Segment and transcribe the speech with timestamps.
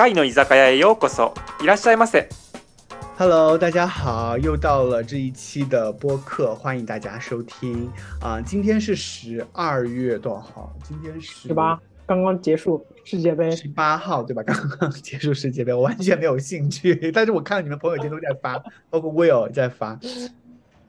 [0.00, 1.34] 貝の居酒屋へようこそ。
[1.60, 2.28] いらっしゃいませ。
[3.18, 10.76] Hello，大家好，又到了这一期的播客，欢迎大家收听啊、今天是十二月多少号？
[10.84, 14.42] 今天是十八，刚刚结束世界杯，十八号对吧？
[14.42, 19.98] 刚刚结束世界杯，我完全没有兴趣， 但是我看到你们朋友圈都在发， 包括 Will 也在发。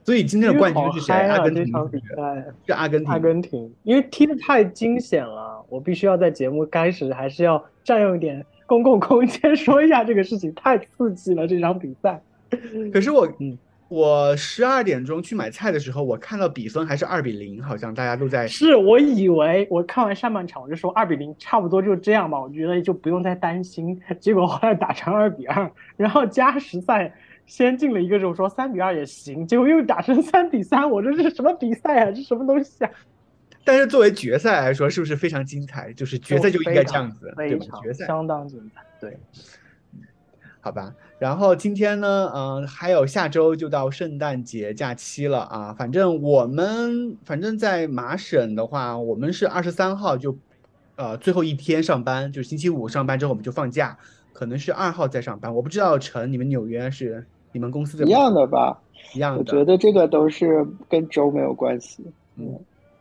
[0.04, 1.14] 所以今天的冠军是谁？
[1.14, 3.12] 因为好嗨啊阿根廷这场比是不是赛，是阿根廷。
[3.12, 12.21] 阿根廷，因为踢得太惊险了，我必须要在节目开始还是要占用一点 公共空间 说一下这个事情，太刺激了这场比赛。
[12.93, 13.57] 可是我，嗯
[13.89, 23.99] 我十二点钟去买菜的时候，我看到比分还是二比零，好像大家都在是我以为我看完上半场我就说二比零差不多就这样吧，我觉得就不用再担心。
[24.19, 27.13] 结果后来打成二比二，然后加时赛
[27.45, 32.11] 先进了一个之后说三比二也行，结果又打成三比三，我说这是什么比赛啊？
[32.11, 32.89] 这什么东西啊？
[33.63, 35.91] 但是作为决赛来说，是不是非常精彩？
[35.93, 37.65] 就是决赛就应该这样子，对吧？
[37.65, 39.17] 非常决赛相当精彩，对。
[40.59, 45.73] 好吧，然后今天呢，嗯、还有下周就到圣诞节假期了啊。
[45.73, 50.37] 反正我们，反正在麻省的话，我们是二十三号就，
[50.95, 53.97] 呃，最后一天上班，就是星期五上班之后我们就放假，
[54.31, 55.53] 可能是二号再上班。
[55.53, 58.79] 我不知道陈，你们纽约是你们公司的一样的吧？
[59.13, 62.05] 一样的，我觉得这个都是跟周没有关系。
[62.37, 62.57] 嗯，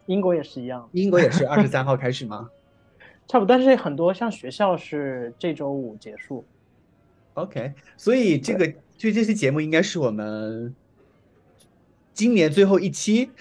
[0.06, 2.50] 英国也是一样，英国也是 二十三号开始吗
[3.28, 3.56] 差不多。
[3.56, 6.44] 但是很多像学校是这周五结束
[7.34, 10.74] ，？OK，所以这个就这期节目应该是我们
[12.12, 13.30] 今年最后一期。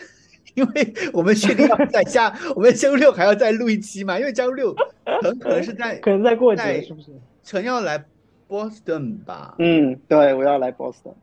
[0.53, 4.19] 因为我们确定要在下，我们周六还要再录一期嘛？
[4.19, 4.75] 因为周六
[5.21, 7.09] 很可能是在可能在过节是不是？
[7.41, 8.03] 陈要来
[8.49, 9.55] Boston 吧？
[9.59, 11.13] 嗯，对，我要来 Boston。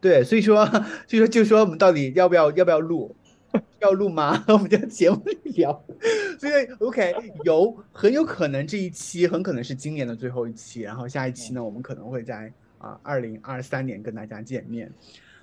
[0.00, 3.14] 对，所以说，所以说，就说我们到底要不要要不要录？
[3.80, 4.44] 要录吗？
[4.48, 5.84] 我们就在节目里聊。
[6.38, 14.90] 所以 OK，有很有可能这一期很可能是今年的最后一期，然后下一期呢，我们可能会在啊二零二三年跟大家见面。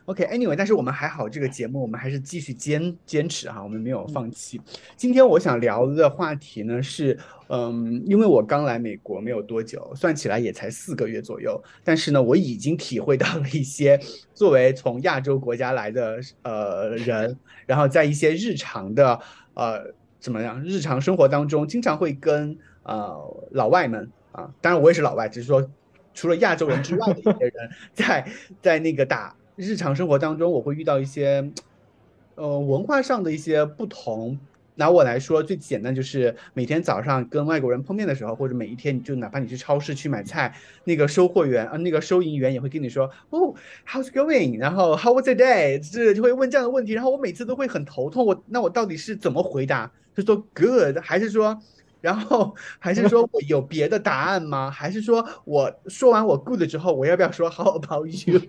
[0.07, 4.59] OK，Anyway，、但是我们还好，这个节目我们还是继续坚坚持哈，我们没有放弃。
[4.95, 13.99] 今天我想聊的话题呢是，嗯，因为我刚来美国没有多久，算起来也才四个月左右，但是呢，我已经体会到了一些
[14.33, 19.19] 作为从亚洲国家来的呃人，然后在一些日常的
[19.55, 25.69] 呃怎么样日常生活当中，经常会跟呃老外们啊，当然我也是老外，只是说
[26.13, 28.25] 除了亚洲人之外的一些人， 在
[28.61, 31.51] 在那个打日常生活当中，我会遇到一些
[32.35, 34.37] 呃文化上的一些不同。
[34.75, 40.53] 拿我来说，最简单就是每天早上跟外国人碰面的时候，或者每一天你就哪怕你去超市去买菜，
[40.83, 43.55] 那个收货员啊、呃，那个收银员也会跟你说，哦
[43.89, 44.59] ，How's going？
[44.59, 45.79] 然后 How was the day？
[45.91, 49.91] 这就会问这样的问题，然后我每次都会很头痛，我那我到底是怎么回答？
[50.15, 51.59] 是说 good 还是说？
[51.99, 54.69] 然后还是说我有别的答案吗？
[54.69, 58.39] 还是说我说完我 good 之后，我要不要说 how about you？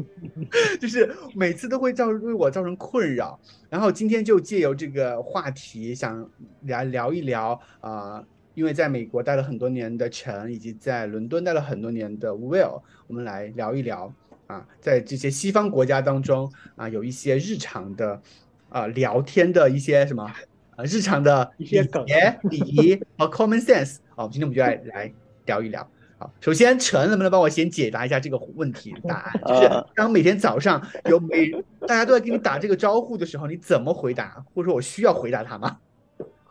[0.81, 3.39] 就是每次都会造为我造成困扰。
[3.71, 6.29] 然后今天就借由这个话题，想
[6.67, 8.23] 来聊一聊啊、
[8.55, 14.13] 因为在美国待了很多年的陈，以及在伦敦待了很多年的 Will，我们来聊一聊
[14.47, 18.21] 啊，在这些西方国家当中啊，有一些日常的
[18.69, 20.31] 啊聊天的一些什么。
[20.79, 25.13] 呃，日常的礼节、礼仪和 common sense 好，今天我们就来来
[25.45, 25.85] 聊一聊。
[26.19, 29.41] 好，首先陈能不能帮我先解答一下这个问题的答案？
[29.45, 31.51] 就是当每天早上有每
[31.81, 34.41] 大家都在给你打这个招呼的时候，你怎么回答？
[34.55, 35.77] 或者说我需要回答他吗？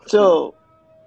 [0.04, 0.54] 就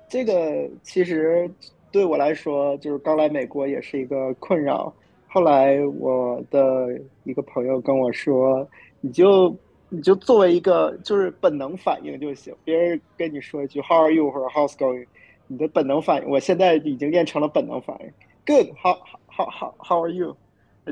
[0.09, 1.47] 这个其实
[1.91, 4.91] 对我来说，就是刚来美国也是一个困扰。
[5.27, 6.87] 后来我的
[7.23, 8.67] 一个朋友跟我说，
[8.99, 9.55] 你就。
[9.93, 15.05] 你就作为一个就是本能反应就行，别人跟你说一句 How are you 或者 How's going，
[15.47, 18.09] 你的本能反应，我现在已经练成了本能反应。
[18.45, 18.97] Good，How
[19.27, 20.37] How How How are you？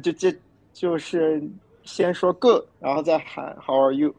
[0.03, 0.35] 就这
[0.73, 1.41] 就是
[1.83, 4.13] 先说 Good，然后再喊 How are you，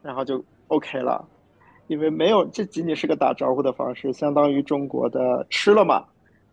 [0.00, 1.28] 然后就 OK 了。
[1.88, 6.04] 因为没有，这仅仅是个打招呼的方式，相当于中国的吃了吗？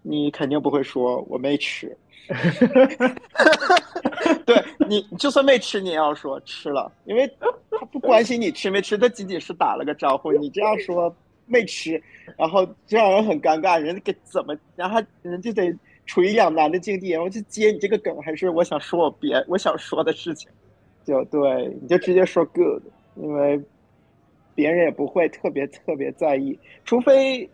[0.01, 1.95] 你肯定不会说我没吃。
[4.45, 4.55] 对
[4.87, 10.31] 你，就算没吃，你也要说吃了，因为他不关心你吃没吃，他仅仅是打了个招呼。
[10.33, 11.13] 你这样说
[11.45, 12.01] 没吃，
[12.37, 15.73] 然后就让人很尴尬，人给怎么，然后人就得
[16.05, 20.49] 处于两难的境地，然后就接你这个梗，还是我想说我别我想说的事情，
[21.03, 22.83] 就对，你就直接说 good，
[23.15, 23.59] 因为
[24.53, 27.49] 别人也不会特别特别在意，除非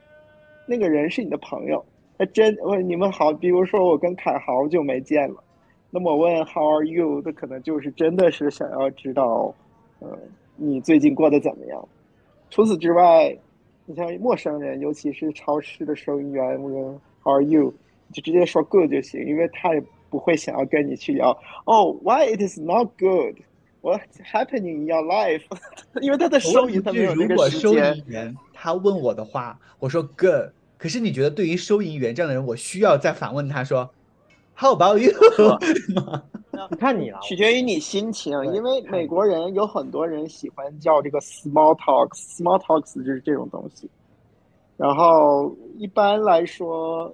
[0.68, 1.86] 那个人是你的朋友。
[2.20, 5.36] 他真我你们好，比如说我跟凯好久没见了，
[5.90, 7.22] 那么问 How are you？
[7.22, 9.54] 他可能就是真的是想要知道，
[10.00, 10.18] 呃，
[10.56, 11.88] 你最近过得怎么样。
[12.50, 13.38] 除此之外，
[13.86, 17.74] 你像陌生人，尤其是超市的收银员问 How are you？
[18.14, 25.42] 就直接说 good 就行，因为他也不会想要跟你去聊哦，why it is not good，what's happening in your life，
[26.00, 28.04] 因为他在收银，他没有如果收银。
[28.08, 33.90] 员他问我的话，我说 good，可是你觉得对于收银员这样的人，我需要再反问他说
[34.60, 35.12] How about you？
[36.72, 36.76] 你？
[36.78, 43.88] 看你了，取决于你心情，因为美国人有很多人喜欢叫这个 small talks，small talks 就是这种东西。
[44.76, 47.14] 然后一般来说，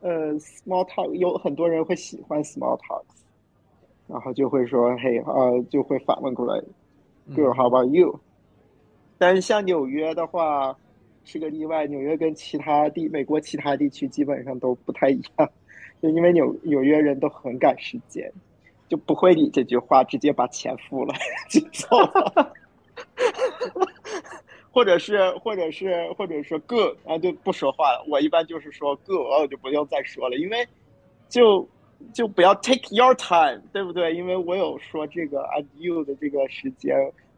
[0.00, 3.24] 呃，small talk 有很多人会喜欢 small talks，
[4.06, 6.62] 然后就会说，嘿，呃，就会反问过来
[7.34, 8.20] ，Girl，how about you？
[9.16, 10.76] 但是像纽约的话
[11.24, 15.50] 是个例外，纽约跟其他地美国其他地区基本上都不太一样，
[16.14, 18.32] 因为纽纽约人都很赶时间。
[18.88, 21.12] 就不会理这句话，直接把钱付了
[21.50, 22.52] 就走了，
[24.70, 28.04] 或者是或者是或者是 good，然后就不说话了。
[28.08, 30.64] 我一般就是说 good，我就不用再说了，因为
[31.28, 31.68] 就
[32.14, 34.14] 就不要 take your time，对不对？
[34.14, 36.94] 因为我有说这个 and you 的这个时间，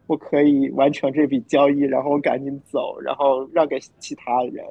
[0.06, 4.62] 我可以完成这笔交易，然后我赶紧走，然后让给其他人，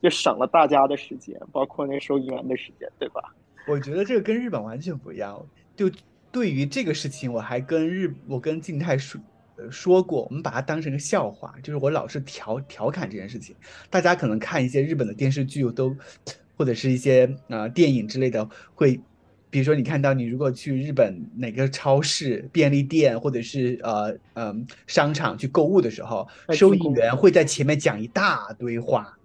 [0.00, 3.34] 就省了大家的时间，包括那收银员的时间，对吧？
[3.70, 5.40] 我觉得这个跟日本完全不一样。
[5.76, 5.90] 就
[6.30, 9.20] 对于这个事情，我还跟日我跟静态说
[9.56, 13.54] 呃说过，我们把它当成个笑话，就是我老是调调侃这件事情。
[13.88, 15.96] 大家可能看一些日本的电视剧都，
[16.56, 19.00] 或者是一些呃电影之类的，会，
[19.48, 29.16] 比如说你看到你如果去日本哪个超市、便利店或者是呃嗯、商场去购物的时候，收银员会在前面讲一大堆话。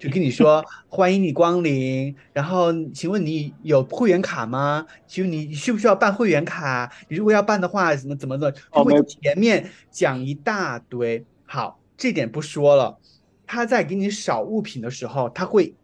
[0.00, 4.86] 就跟你说 欢迎你光临，然后请问你有会员卡吗？
[5.06, 6.90] 请问你需不需要办会员卡？
[7.08, 11.22] 你如果要办的话，怎么怎么的，就会前面讲一大堆。
[11.44, 12.98] 好，这点不说了。
[13.46, 15.74] 他在给你扫物品的时候，他会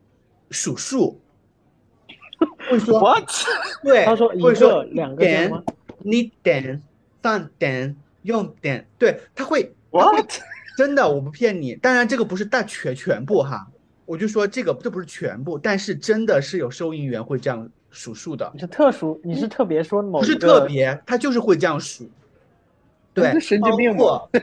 [0.51, 1.21] 数数，
[2.71, 3.29] 会说 What？
[3.83, 5.63] 对，他说一会说个两个点吗？
[5.99, 6.83] 你点
[7.23, 10.31] 三点用点，对，他会他会 What？
[10.79, 11.75] 真的，我不骗你。
[11.75, 13.67] 当然，这个不是大全全部哈，
[14.07, 22.09] 我就说这个这不是全部，但是真的是有收银员会这样数数的你，是特殊，你是特别说某不是特别，他就是会这样数。
[23.13, 24.29] 对，是神经病包吗？
[24.31, 24.41] 括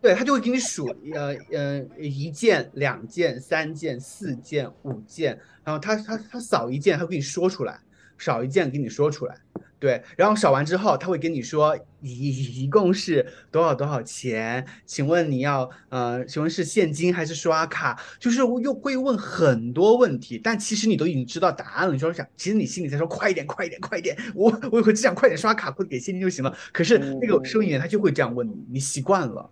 [0.00, 7.78] 对他就会给你数，呃呃，一件、两件、三件、四件、五件，然后他他他扫一件，他会给你说出来，
[8.16, 9.36] 少一件给你说出来，
[9.80, 17.96] 对，然后扫完之后，他会跟你说一一共是多少多少钱，请问你要呃，请问是现金还是刷卡？
[18.18, 26.52] 就是又会问很多问题，但其实你都已经知道答案了，你说想，其实你心里在说快一点，快一点，快一点，我我以后只想快点刷卡或者给现金就行了。
[26.72, 29.48] 可是那个收银员他就会这样问你，你习惯了。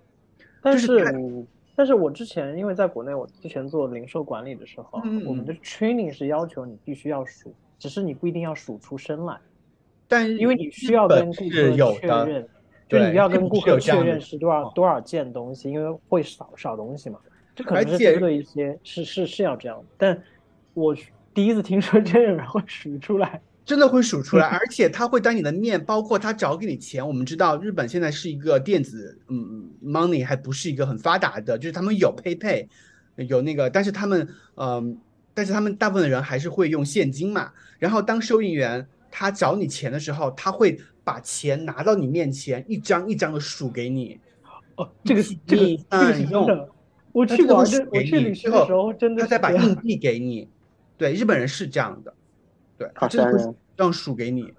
[0.60, 1.46] 但是
[1.76, 9.38] 但是我之前因为在国内，我之前做零售管理的时候，嗯我们的 training 是要求你必须要数，只是你不一定要数出声来，
[10.08, 12.48] 但因为你需要跟顾是有客确的，认，
[12.88, 17.18] 就你要跟顾客确认是多少哦多少件东西，因为会少少东西嘛，
[17.54, 20.22] 这可能是而且针对一些是是是要这样，但
[20.74, 20.96] 我
[21.34, 27.06] 第一次听说真有人会数出来，真的会数出来， 而且他会当你的面，包括他找给你钱。
[27.06, 32.68] 我们知道日本现在是一个电子，嗯，money 还不是一个很发达的，就是他们有 PayPay，
[33.16, 34.96] 有那个，但是他们，嗯，
[35.34, 37.50] 但是他们大部分的人还是会用现金嘛。
[37.78, 44.20] 然后当收银员他找你钱的时候，他会把钱拿到你面前，一张一张的数给你。
[44.76, 46.68] 哦，这个是这个你这个是真的，
[47.12, 50.48] 我去玩这数给你我去旅行的时候真的他再把硬 币给你。
[50.98, 52.12] 对，日本人是这样的，
[52.76, 54.52] 对，他好真的会这样数给你。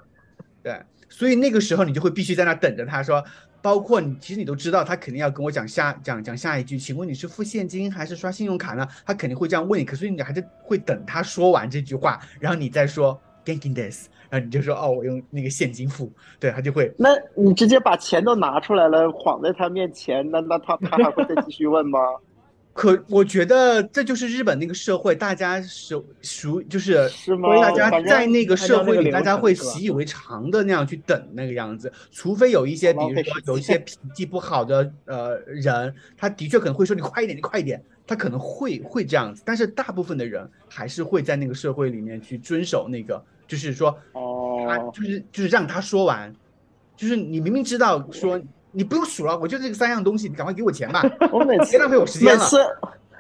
[0.63, 3.24] 对，所以那个时候你就会必须在那等着他说，
[3.62, 8.88] 包括你其实你都知道，他肯定要跟我讲下讲讲下一句，请问你是付现金还是刷信用卡呢？
[9.05, 22.00] 他肯定会这样问你，可是你还是会等他说完这句话，然后你再说 Genkin des，然后你就说哦，我用那个现金付，对他就会那你直接把钱都拿出来了，晃在他面前，那那他他还会再继续问吗？
[22.77, 27.50] 可我觉得这就是日本那个社会，大家熟熟就是是吗？
[27.60, 46.34] 大家在那个社会里，大家会习以为常的那样去等那个样子，除非有一些，比如说有一些脾气不好的呃人，他的确可能会说你快一点，你快一点，他可能会会这样子，但是大部分的人还是会在那个社会里面去遵守那个，就是说他哦，就是就是让他说完，
[46.96, 48.39] 就是你明明知道说
[48.72, 51.01] 你不用数了，我就这个三样东西，你赶快给我钱吧，
[51.32, 52.39] 我每次别浪费我时间了。
[52.39, 52.58] 每次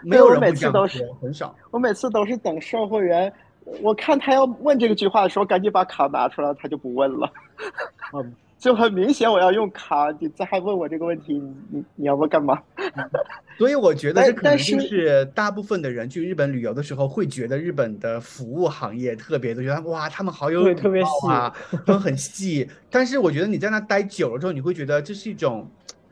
[0.03, 1.55] 没有人每次都是说，很少。
[1.71, 3.33] 我每次都是等售货员，
[3.81, 7.31] 我看他要问这个句话的时候，赶紧把卡拿出来，他就不问了。
[8.13, 12.59] 嗯就很明显我要用卡，你再还问我这个问题，你你你要不干嘛？
[13.57, 22.67] 所以我觉得这可能就是是大部分的人去日本旅游的时候，会觉得日本的服务行业特别的，觉得哇，他们好有礼对特别细啊，他们很细。
[22.89, 25.69] 但是我觉得你在那待久了之后，你会觉得这是一种，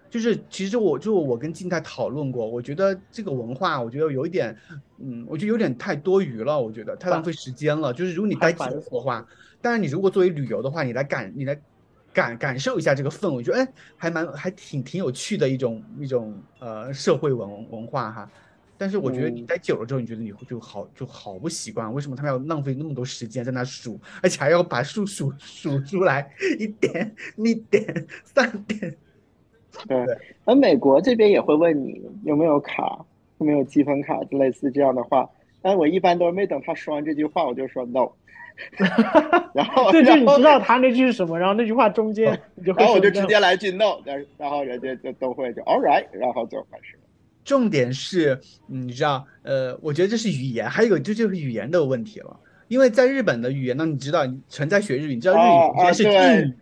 [0.09, 4.55] 就是其实我就我跟静态讨论过，我觉得这个文化，我觉得有一点，
[4.99, 7.93] 嗯，我觉得有点太多余了，我觉得太浪费时间了。
[7.93, 9.25] 就是如果你待久的话，
[9.61, 11.59] 但是你如果作为旅游的话，你来感你来
[12.15, 13.67] 感感受一下这个氛围，我觉得哎，
[13.97, 18.31] 还蛮还挺挺有趣的一种一种呃社会文文化哈。
[18.77, 28.95] 但是我觉得你嗯待久了之后，你觉得你会就好就好不习惯，为什么他们要浪费那么多时间在那数，而且还要把数数数出来，一点、一点、三点。
[29.87, 29.97] 对，
[30.45, 33.05] 而美国这边也会问你有没有卡，
[33.39, 35.29] 有没有积分卡，类似这样的话。
[35.61, 38.09] 但我一般都是没等他说完这句话，我就说 no，
[39.53, 47.03] 然后 对，就你然后知道他那句是什么，然后那句话中间你就会然后我就说直接来句 no，然然后人家就都会就 all right，然后就开始了。
[47.43, 52.39] 重点是，嗯你知道，呃，我觉得这是语言，还有一个这就是语言的问题了。
[52.67, 56.53] 因为在日本的语言呢，你知道，你曾在学日语，你知道日哦语有些是敬语，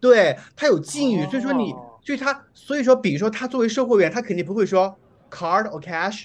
[0.00, 4.96] 对，它有敬语，所以说你哦，所以他，所以说，比如说他作为售货员，他肯定不会说
[5.30, 6.24] card or cash。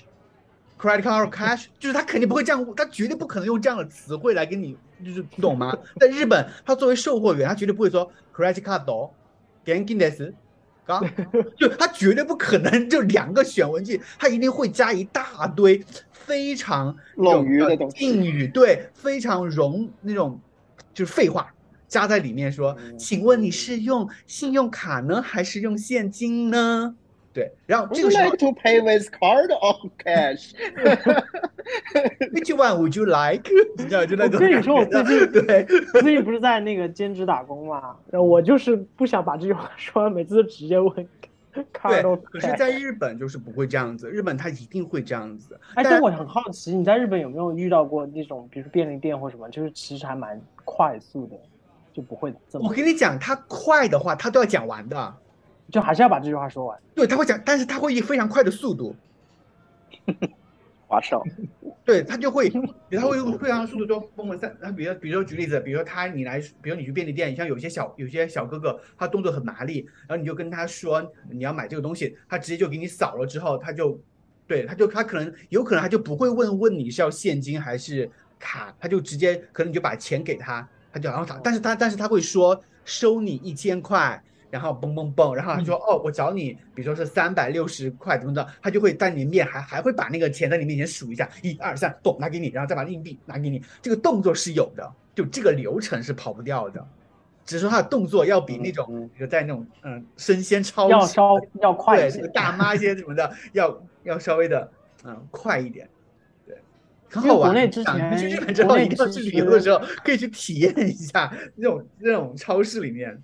[0.79, 5.75] Credit card or cash， 就是他肯定不会这样，他绝对不可能用这样的词汇来跟你，就是你懂吗？
[5.99, 9.09] 在日本，他作为售货员，他绝对不会说 credit card 哦
[9.65, 10.33] g e n k i n des，
[10.85, 11.01] 啊，
[11.57, 20.39] 就他绝对不可能就两个选文句，他一定会加一大堆非常冗余的有东西敬语，对，非常融那种
[20.93, 21.53] 就是废话
[21.87, 26.95] 加在里面说，嗯请问你是用信用卡呢，还是用现金呢？
[27.37, 33.43] 对，然后这 Would 个 you 时候 like to pay with card or cash？，Which one would you like？
[33.77, 35.63] 你知道就那种我跟你说我最近对，
[36.01, 40.91] 最近不是在那个兼职打工嘛，然后我就是不想把这句话 说完，每次都直接问
[41.71, 45.59] card 对 or，可是，cash 在日本就是不会这样子，日本它一定会这样子。
[45.75, 51.35] 哎，但但我很好奇，你在日本有没有遇到过那种，比如说便利店或什么，就是其实还蛮快速的，
[51.93, 55.13] 就不会这么我，跟你讲，它快的话，它都要讲完的。
[55.71, 56.79] 就还是要把这句话说完。
[56.95, 58.95] 对，他会讲，但是他会以非常快的速度，
[60.87, 61.21] 划手，
[61.83, 64.55] 对他就会，他会用非常速度说蹦了三。
[64.61, 73.99] 他比如比如说举例子，比如说他你来，比如你去便利店，你像有些小有些小哥哥，他动作很麻利，然后你就跟他说你要买这个东西，他直接就给你扫了之后，他就，
[74.47, 78.09] 对，他就他可能有可能他就不会问问你是要现金还是
[78.39, 84.23] 卡，他就直接可能你就把钱给他，他就然后他，但是他但是他会说收你一千块。
[84.49, 96.87] 然后嘣嘣嘣，然后他说、哦，我找你，比如说是三百六十块怎么的，他就会在你面还还会把那个钱在你面前数一下，一二三，咚，拿给你，然后再把硬币拿给你，这个动作是有的，就这个流程是跑不掉的，
[97.45, 102.27] 只是说他的动作要比那种，嗯比如在那种嗯生鲜超市要稍要快一些对这个。
[102.29, 104.71] 大妈一些什么的，要要稍微的
[105.03, 105.89] 嗯快一点，
[106.45, 106.57] 对，
[107.09, 107.53] 很好玩。
[107.53, 113.21] 你们去日前本之后，一定要去旅游的时候可以去体验一下那种那种超市里面，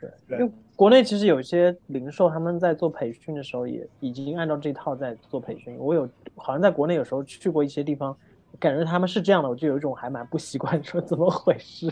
[0.00, 5.74] 对因为国内其实有一些零售，他们在做培训的时候也已经按照这套在做培训。
[5.78, 8.14] 我有好像在国内有时候去过一些地方，
[8.60, 11.90] 感觉他们是这样的，我就有一种还蛮不习惯，说怎么回事？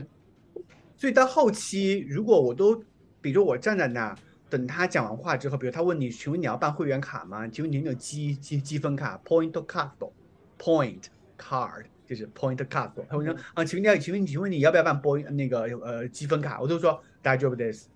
[0.97, 2.83] 所以到后期，如果我都，
[3.23, 4.17] 比如我站在那儿
[4.51, 7.49] 等他讲完话之后，比如他问你，请问你要办会员卡吗？
[7.49, 11.05] 请问你有积积积分卡，point card，point
[11.39, 12.91] card 就是 point card。
[13.09, 16.61] 他会说啊，请问你要，请问请问你要不要办 point 那个呃积分卡？
[16.61, 17.87] 我就说大丈夫です。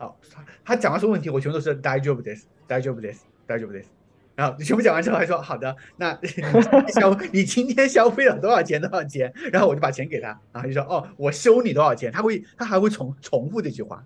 [0.00, 3.86] 哦，他他讲完所有问题，我全都是大丈夫です，大丈夫です，大丈夫です。
[4.34, 8.78] 然后全部讲完之后，还说好的，那你今天消 你今天消费了多少钱？
[8.78, 9.32] 多少钱？
[9.50, 12.12] 然后我就把钱给他，然后就说哦，我收你多少钱？
[12.12, 14.04] 他会他还会重重复这句话，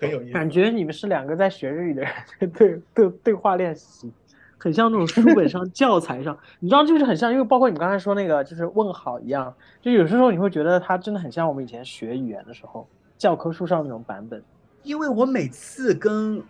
[0.00, 0.32] 很有意思。
[0.32, 4.10] 感觉你们是两个在学日语的人，对对对话练习，
[4.56, 14.42] 很像那种书本上 教材上，你知道，就是很像，因为包括你刚才说那个，就是问好一样，就有时候你会觉得它真的很像我们以前学语言的时候教科书上那种版本。
[14.83, 16.41] 因为我每次跟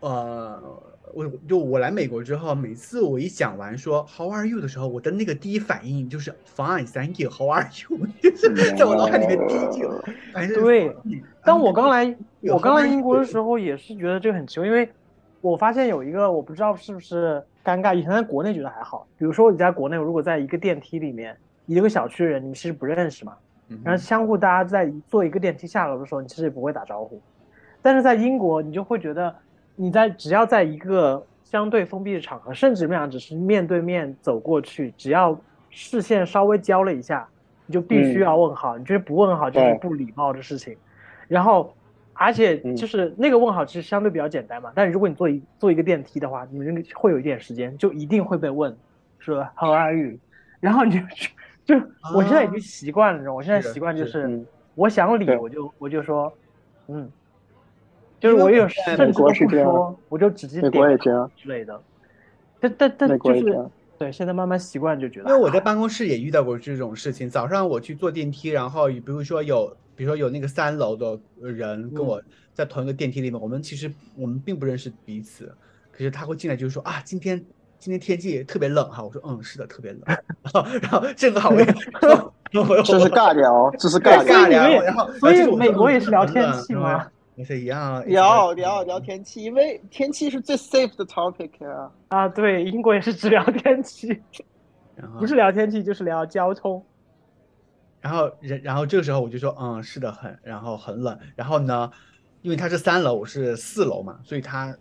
[0.00, 0.62] 呃，
[1.14, 7.30] 我就我来美国之后，每次我一讲完说 How are you 的时候，我的那个第一反应就是 Fine, thank you.
[7.30, 8.06] How are you？
[8.22, 9.88] 就是 在我脑海里面第一句
[10.32, 10.94] 反正对
[11.42, 14.88] 当我刚来，我刚来英国的时候也是觉得这个很奇怪，因为
[15.40, 23.36] 我发现有一个我不知道是不是尴尬，以前在国内觉得还好，比如说你在国内如果在一个电梯里面，一个小区的人你其实不认识嘛，
[23.68, 23.80] 嗯。
[23.84, 27.20] 然后相互大家在坐一个电梯下楼的时候，你其实也不会打招呼，
[27.86, 29.32] 但是在英国你就会觉得
[29.76, 35.40] 你在只要在一个相对封闭的场合，甚至你们俩只是面对面走过去，只要
[35.70, 37.28] 视线稍微交了一下，
[37.64, 38.22] 你就必须嗯。
[38.22, 40.76] 要问好，你觉得不问好就是不礼貌的事情。
[41.28, 41.72] 然后
[42.14, 48.76] 而且嗯就是那个问好其实相对比较简单嘛，但是如果你坐一坐一个电梯的话，你们会有一点时间，就一定会被问
[49.20, 50.18] 说 How are you？
[50.58, 50.98] 然后你就
[51.64, 56.32] 就我现在已经习惯了，我现在习惯就是我想理我就我就说
[56.88, 57.08] 嗯，
[58.20, 61.80] 就是我有我在甚美至都不国是这样说，我就直接美点国也这样，之类的。
[62.60, 63.68] 但但但就是。
[63.98, 67.30] 对，现在慢慢习惯就觉得因为我在办公室也遇到过这种事情。
[67.30, 75.50] 早上我去坐电梯，然后比如说有，比如说有那个三楼的人跟嗯我在同一个电梯里面，我们其实我们并不认识彼此，
[75.90, 77.42] 可是他会进来就是说啊，今天
[77.78, 80.02] 今天天气特别冷哈，我说嗯是的，特别冷。
[80.52, 81.64] 然后然后正好我也，
[82.84, 84.44] 这是尬聊，这是尬聊。
[84.44, 87.10] 尬聊，所以美国也嗯是聊天气吗？
[87.36, 91.92] 我说一样，聊聊聊天气，因为天气是最 safe 的 topic 啊。
[92.08, 94.08] 啊，对，英国也是只聊天气，
[94.94, 96.82] 然后不是聊天气就是聊交通。
[98.00, 101.18] 然后然然后这个时候我就说，嗯，是的，很，然后很冷。
[101.34, 101.90] 然后呢，
[102.40, 104.74] 因为他是三楼，我是四楼嘛，所以他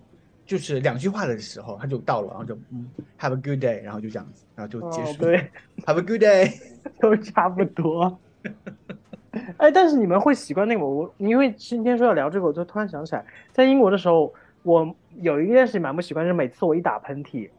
[0.46, 5.18] 就是两句话的时候他就到了，然后就嗯，Have a good day，然后就这样子，然后就结哦，束。
[5.24, 5.52] 对
[5.86, 6.54] ，，Have a good day。
[7.02, 8.18] 都差不多。
[9.58, 17.50] 哎，但是你们会习惯那个我，因为今天说要聊这个，我就突然想起来，在英国的时候，我有一件事情蛮不习惯，就是每次我一打喷嚏，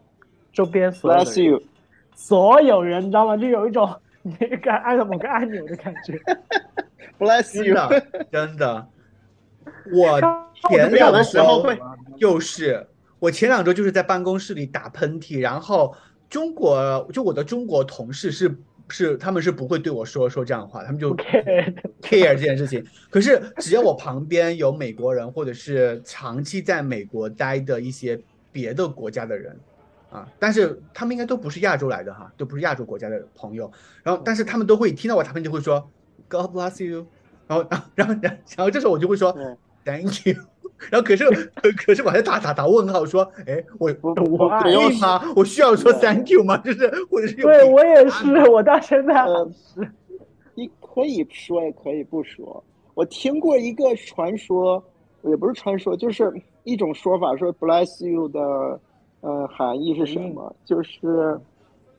[0.52, 1.62] 周边所有的人 you，
[2.14, 3.36] 所有人，你知道吗？
[3.36, 6.18] 就有一种你该按了某个按钮的感觉。
[7.18, 7.74] bless 真 you。
[7.74, 8.86] 的真的，
[9.92, 11.78] 我我前两有的时候周会
[12.18, 12.86] 就是
[13.18, 15.94] 我前两周就是在办公室里打喷嚏，然后
[16.28, 18.54] 中国就我的中国同事是
[18.88, 22.84] 是他们是不会对我说说这样的话，他们就 OK，care 这件事情。
[23.10, 28.20] 可是只要我旁边有美国人，或者是长期在美国待的一些
[28.52, 29.58] 别的国家的人，
[30.10, 33.70] 啊，但是他们应该都不是亚洲来的哈，都不是亚洲国家的朋友。
[34.02, 35.90] 然后，但是他们都会听到我他们就会说
[36.28, 37.06] God bless you，
[37.46, 39.36] 然后，然后，然后，然后这时候我就会说
[39.84, 40.36] Thank you。
[40.90, 41.24] 然后可是
[41.56, 45.22] 可可是我还打打打问号说，哎，我我我爱不用可以吗？
[45.34, 46.56] 我需要说 Thank you 吗？
[46.58, 49.88] 就是或者是对我也是，我到现在还呃是。
[50.54, 52.62] 你可以说也可以不说。
[52.94, 54.82] 我听过一个传说，
[55.22, 56.32] 也不是传说，就是
[56.64, 58.40] 一种说法，说 bless you 的
[59.20, 60.54] 呃含义是什么？
[60.64, 61.38] 就是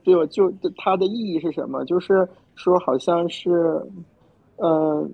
[0.04, 1.86] 就就它的意义是什么？
[1.86, 3.80] 就是说好像是，
[4.56, 5.08] 呃，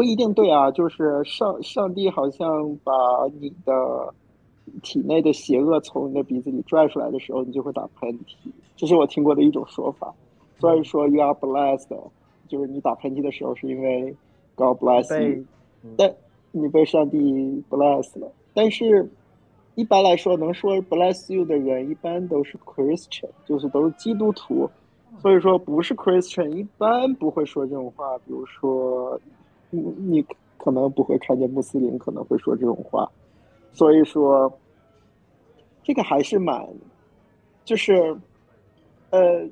[0.00, 2.90] 不一定对啊，就是上上帝好像把
[3.38, 4.14] 你的
[4.82, 8.34] 体内的邪恶从你的鼻子里拽出来的时候，你就会打喷嚏，
[8.76, 10.10] 这是我听过的一种说法。
[10.58, 11.94] 所以说 you are blessed，
[12.48, 14.16] 就是你打喷嚏的时候是因为
[14.54, 15.44] God bless 被 you，
[15.98, 16.14] 但
[16.50, 18.32] 你被上帝 bless 了。
[18.54, 19.06] 但是
[19.74, 24.70] 一般来说，能说 bless you 的人一般都是 Christian，就是都是基督徒。
[25.18, 29.20] 所以说不是 Christian 一般不会说这种话，比如说
[29.70, 30.26] 你你
[30.58, 33.10] 可能不会看见穆斯林可能会说这种话，
[33.72, 34.52] 所以说
[35.82, 36.68] 这个还是蛮，
[37.64, 38.16] 就是
[39.10, 39.48] 呃，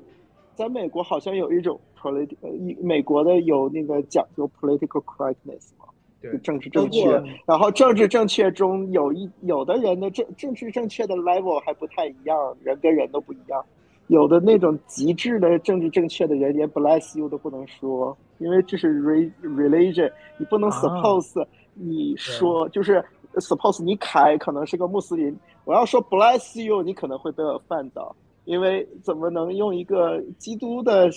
[0.54, 5.87] 在美国好像有一种 politi 呃，一美国的有那个讲究 political correctness 嘛，
[6.20, 7.11] 对就政治正确。
[7.46, 13.64] 然后政治正确中有一有的人的政政治正确的 level 还不太一样，人跟人都不一样。
[14.09, 20.81] 有的那种极致的政治正确的人，连 bless you 都不能说，因为这是 re religion，你不能啊。
[20.81, 31.11] suppose 你说、就是 suppose 你凯可能是个穆斯林，我要说 bless you，你可能会被我绊倒，因为怎么能用一个基督的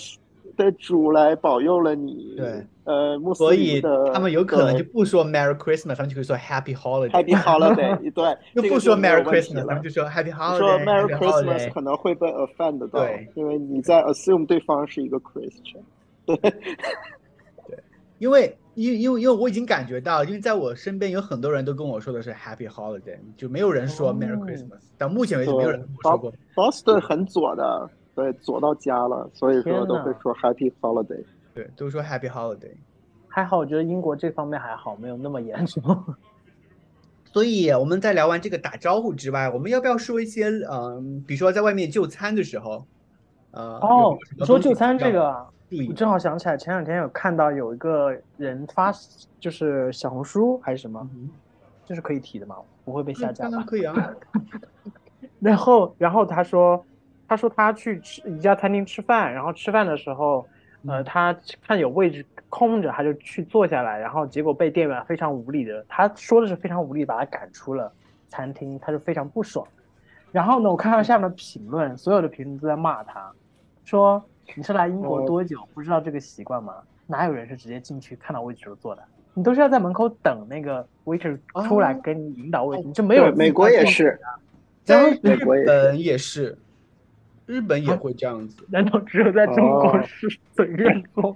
[0.57, 2.35] 的主来保佑了你？
[2.37, 3.81] 对，呃，穆斯所以
[4.13, 7.11] 他们有可能就不说 Merry Christmas，他们就会说 Happy Holiday。
[7.11, 10.57] Happy Holiday，对，就不说 Merry Christmas，他了们就说 Happy Holiday。
[10.57, 15.81] 说 Merry Christmas 可能会被 offend 到对，因为你在 assume 对方是一个 Christian。
[16.25, 16.53] 对，对
[18.19, 24.79] 因为因因为因为我已经感觉到，因为在我身边有很多人都跟我说的是 Happy Holiday，就没有人说 Merry 哦 Christmas。
[24.97, 26.33] 到目前为止，没有人跟我说过。
[26.55, 31.23] Boston 很左的，对，左到家了，所以说都会说 Happy Holiday。
[31.53, 32.73] 对，都说 Happy Holiday。
[33.27, 35.81] 还好，我觉得英国这方面还好，没有那么严重。
[37.31, 42.85] 所以我们在聊完这个打招呼之外，我们要不要说一些嗯、比如说在外面就餐的时候，
[43.51, 45.47] 呃，哦你说就餐这个啊，
[45.87, 48.91] 我正好想起来，前两天有看到有一个人发，
[49.39, 51.29] 就是小红书还是什么，嗯
[51.85, 52.57] 这是可以提的嘛？
[52.83, 53.63] 不会被下，架吧？
[53.65, 54.13] 可以啊。
[55.39, 56.85] 然后，然后他说，
[57.31, 60.45] 他说他去吃一家餐厅吃饭，然后吃饭的时候，
[60.85, 61.33] 呃，嗯他
[61.65, 67.89] 看有位置空着，他就去坐下来，然后结果被店员非常无理的，他说的是非常无理，把他赶出了
[68.27, 69.65] 餐厅，他就非常不爽。
[70.33, 73.31] 然后呢，我看到下面的评论，所有的评论都在骂他，
[73.85, 74.21] 说
[74.53, 76.73] 你是来英国哦多久，不知道这个习惯吗？
[77.07, 79.01] 哪有人是直接进去看到位置就坐的？
[79.35, 84.19] 你都是要在门口等那个 waiter 出来给你引导位置，哦你就没有对美国也是，
[84.83, 86.57] 在日美国也是本也是，
[87.51, 88.63] 日本也会这样子。
[88.69, 91.35] 难道只有在中国哦是随便做？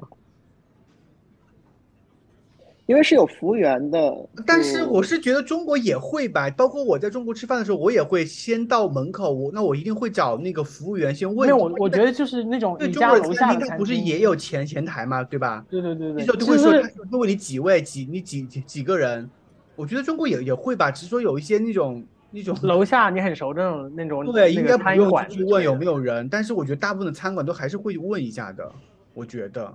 [2.86, 4.30] 因为是有服务员的。
[4.46, 11.48] 但是我是觉得中国也会吧，包括我在中国吃饭的时候，我也会先到门口，我那我一定会找那个服务员先问。
[11.48, 15.66] 没有，我我觉得就是那种对家中国的楼下的餐餐厅它不是也有前前台嘛，对吧？
[15.70, 19.30] 对对对对，那时候都其实会说，他会问你几位，几你几几几个人。
[19.76, 22.02] 我觉得中国也也会吧，只是说有一些那种
[22.36, 28.70] 那种楼下你很熟的那种那种对，应该不用去问有没有人，但是我觉得大部分的餐馆都还是会问一下的。
[29.14, 29.74] 我觉得，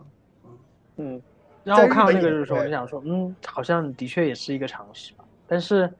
[0.98, 1.18] 嗯，
[1.64, 5.24] 然后我看到那个的时候，我就想说，嗯，好像的确也是一个常识吧。
[5.48, 5.90] 但是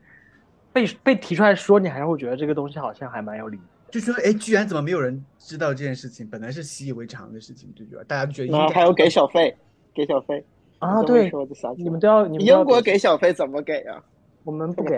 [0.71, 3.63] 被被提出来说，你还是会觉得这个东西好像还蛮有理的。
[3.91, 6.29] 就说哎，居然怎么没有人知道这件事情？
[6.29, 8.05] 本来是习以为常的事情，对吧？
[8.07, 9.57] 大家都觉得应该还有给小费，
[9.95, 10.45] 给小费
[10.81, 11.33] 啊，对，
[11.79, 14.05] 你们都要你们英国给小费怎么给啊？
[14.45, 14.97] 我们不给，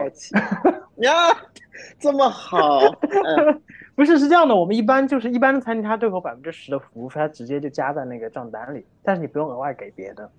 [1.03, 1.37] 呀，
[1.99, 3.63] 这么好，嗯，
[3.95, 10.31] 不是是这样的，我们一般就是一般的餐厅，它都有百分之十的服务费，它直接就加在那个账单里，但是你不用额外给别的。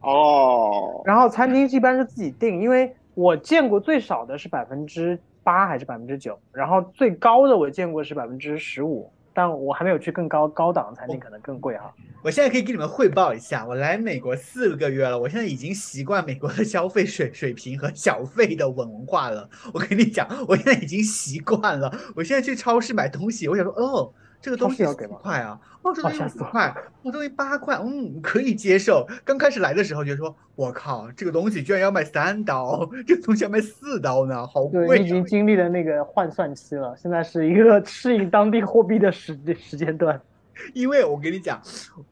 [0.00, 11.92] 哦，然后餐厅一般是自己定，因为我见过最少的是百分之八还是百分之九，然后最高的我见过是百分之十五，但我还没有去更高高档的餐厅，可能更贵哈。
[12.22, 19.50] 我现在可以给你们汇报一下，我来美国四个月了，我现在已经习惯美国的消费水水平和小费的文化了。
[19.74, 21.92] 我跟你讲，我现在已经习惯了。
[22.14, 24.12] 我现在去超市买东西，我想说，哦，
[24.44, 29.06] 这个东西要给吗块啊，哦，这个东西吓死我五块，哦，这东西八块，嗯，可以接受。
[29.24, 40.20] 刚开始来的时候觉得说，我靠，这个东西居然要卖三刀， 这个东西要卖四刀呢，好对，贵已经经历了那个换算期了，现在是一个 适应当地货币的时时间段。
[40.74, 41.62] 因为我跟你讲，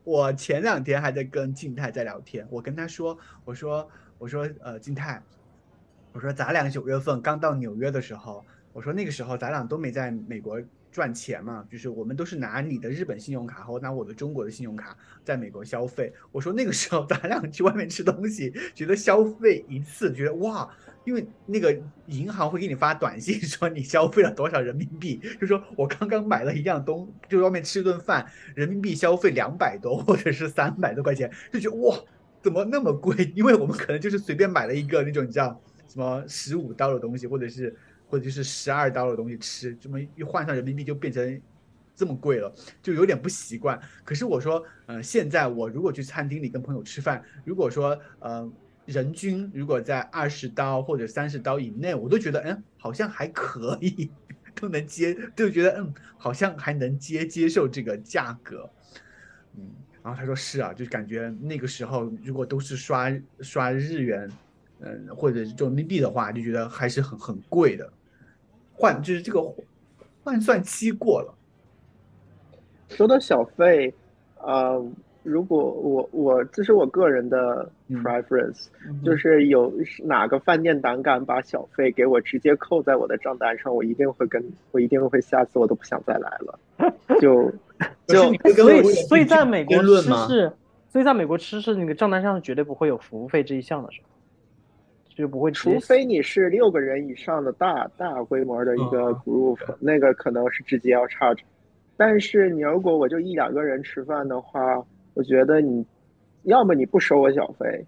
[0.02, 5.22] 我前两天还在跟静泰在聊天，我跟他说，我说，我说，呃，静泰，
[6.12, 8.42] 我说咱俩九月份刚到纽约的时候，
[8.72, 10.58] 我说那个时候咱俩都没在美国
[10.92, 16.12] 赚钱嘛，就是我们都是拿你的日本信用卡和拿我的中国的信用卡在美国消费。
[16.30, 20.70] 我说那个时候 咱俩去外面吃东西，觉得消费一次觉得哇。
[21.04, 21.76] 因为那个
[22.06, 28.24] 银行会给你发短信说你消费了多少人民币，就说我刚刚买了一样东，就外面吃顿饭，
[28.54, 31.98] 人民币消费两百多或者是三百多块钱，就觉得哇，
[32.40, 33.32] 怎么那么贵？
[33.34, 37.76] 因为我们可能就是随便买了一个那种你知道什么十五刀的东西，或者是
[38.12, 41.40] 或者是十二刀的东西吃，这么一换上人民币就变成
[41.96, 43.80] 这么贵了，就有点不习惯。
[44.04, 48.52] 可是我说，呃，现在我如果去餐厅里跟朋友吃饭，如果说呃。
[48.84, 54.10] 人均如果在二十刀或者三十刀以内，我都觉得嗯，好像还可以，
[54.56, 58.68] 都能接，就觉得嗯，好像还能接接受这个价格，
[59.54, 59.70] 嗯，
[60.02, 64.28] 然后他说是啊，就感觉那个时候如果都是刷刷日元，
[64.80, 67.92] 嗯，或者是人民币的话，就觉得还是很很贵的，
[68.74, 69.42] 换就是这个
[70.24, 71.34] 换算期过了，
[72.88, 73.92] 说到小费，
[74.40, 74.84] 呃，
[75.22, 79.72] 如果我我这是我个人的嗯 preference，、嗯就是有
[80.04, 86.58] 哪个饭店胆敢把小费给我直接扣在我的账单上，我一定会跟我一定会下次我都不想再来了，
[87.20, 87.52] 就
[88.06, 89.76] 就所以所以在美国？
[89.82, 90.52] 吃是，
[90.88, 94.08] 所以在美国吃是那个账单上是绝对不会有服务费这一项的，是吧？
[95.14, 101.40] 就不会除非你是六个人以上的大大规模的一个嗯 group，、那个可能是直接要 charge。
[101.96, 104.82] 但是你如果我就一两个人吃饭的话，
[105.14, 105.84] 我觉得你
[106.44, 107.84] 要么你不收我小费，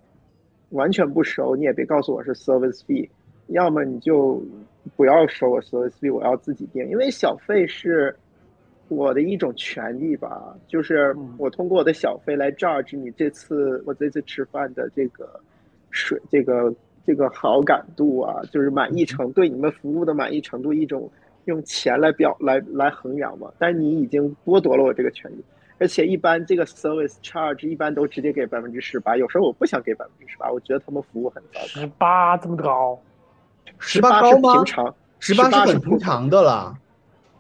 [0.70, 3.08] 完全不收，你也别告诉我是 service fee，
[3.48, 4.42] 要么你就
[4.94, 8.14] 不要收我 service fee，我要自己定，因为小费是
[8.88, 15.40] 我的一种权利吧，就是我通过我的小费来 judge 你这次我这次吃饭的这个
[15.90, 16.72] 水这个
[17.06, 21.10] 这个好感度啊，就是满意程对你们服务的满意程度一种
[21.44, 25.44] 用钱来表来来衡量嘛，但是你已经剥夺了我这个权利。
[25.78, 31.66] 而且一般这个 service charge 一般都直接给百分之十八，有时候我不想给百分之十八，我觉得他们服务很糟糕。
[31.66, 32.98] 十八这么高，
[33.80, 34.64] 十八是八高吗平？
[34.64, 36.78] 常，十八18是很平常的了。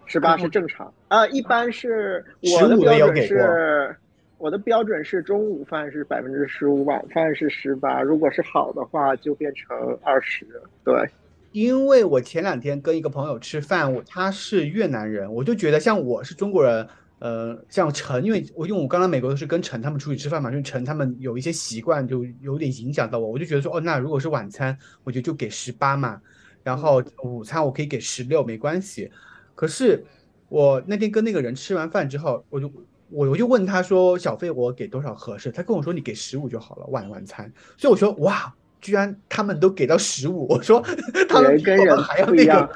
[0.06, 3.96] 十八是正常啊、一般是我15的的标准有给是，
[4.38, 10.46] 我的标准是中午饭是百分之十五，晚饭是十八，如果是好的话就变成二十。
[10.84, 11.08] 对，
[11.52, 16.86] 因为我前两天跟一个朋友吃饭，我他是越南人，我就觉得像我是中国人，
[17.20, 26.20] 呃，像陈，因为我因为我刚刚美国都是跟陈他们出去吃饭嘛，就陈他们有一些习惯就有点影响到我，我就觉得说，哦，那如果是晚餐，我觉得就给十八嘛，
[26.62, 29.10] 然后午餐我可以给十六，没关系。
[29.54, 30.04] 可是
[30.48, 32.70] 我那天跟那个人吃完饭之后，我就
[33.14, 35.52] 我我就问他说小费我给多少合适？
[35.52, 37.50] 他跟我说你给十五就好了，晚晚餐。
[37.76, 40.84] 所以我说哇，居然他们都给到十五，我说
[41.28, 42.68] 他们人跟人还要不一样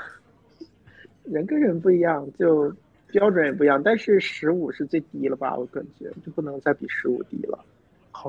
[1.24, 2.72] 那个，，人跟人不一样，就
[3.11, 3.83] 标准也不一样。
[3.83, 5.57] 但是十五是最低了吧？
[5.57, 7.59] 我感觉就不能再比十五低了，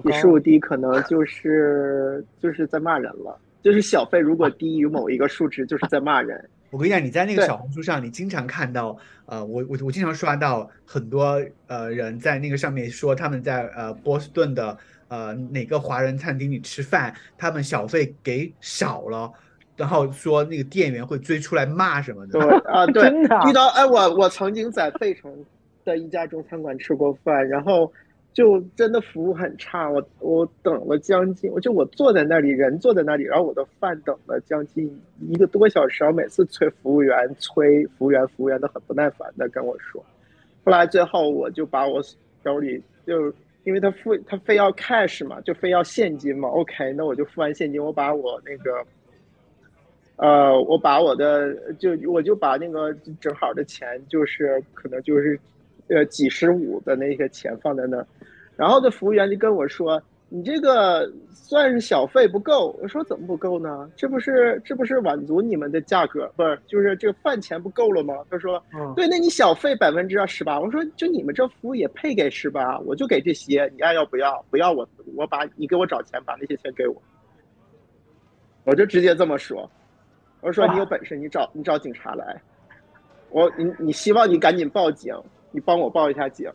[0.03, 3.37] 比十五低可能就是就是在骂人了。
[3.61, 6.49] 就是小费如果低于某一个数值，就是在骂人。
[6.71, 14.77] 我跟你讲，你在那个小红书上，你经常看到，呃，我我我经常刷到很多呃人在那个上面说他们在呃波士顿的
[15.07, 19.31] 呃哪个华人餐厅里吃饭，他们小费给少了，
[19.75, 22.39] 然后说那个店员会追出来骂什么的。
[22.39, 25.33] 对 啊，对，真的啊遇到哎，我我曾经在费城
[25.85, 27.91] 的一家中餐馆吃过饭，然后
[28.39, 34.89] 就真的服务很差，我我等了将近，我就我坐在那里，人坐在那里，然后我的饭等了将近
[35.27, 40.01] 一个多小时，然后每次催服务员，催服务员，服务员都很不耐烦的跟我说，
[40.63, 42.01] 后来最后我就把我
[42.43, 43.33] 手里就。
[43.65, 46.47] 因为他付他非要 cash 嘛，就非要现金嘛。
[46.47, 48.83] OK，那我就付完现金，我把我那个
[50.15, 55.37] 呃，我把我的就我就把那个正好的钱，就是可能就是
[55.89, 58.07] 呃几十五的那些钱放在那儿，
[58.55, 63.89] 然后这服务员就跟我说：“你这个算是小费不够。”我说：“怎么不够呢？
[63.95, 72.77] 这不是这不是满足你们的价格，不是就是这个饭钱不够了吗？”他说：“嗯，对，那你小费百分之十八。”我说：“就你们这服务也配给十八？
[72.79, 74.43] 我就给这些，你爱要不要？
[74.49, 77.01] 不要我我把你给我找钱，把那些钱给我。”
[78.65, 79.67] 我就直接这么说。
[80.41, 82.39] 我说你有本事你找你找警察来，
[83.29, 85.13] 我你你希望你赶紧报警，
[85.51, 86.51] 你帮我报一下警。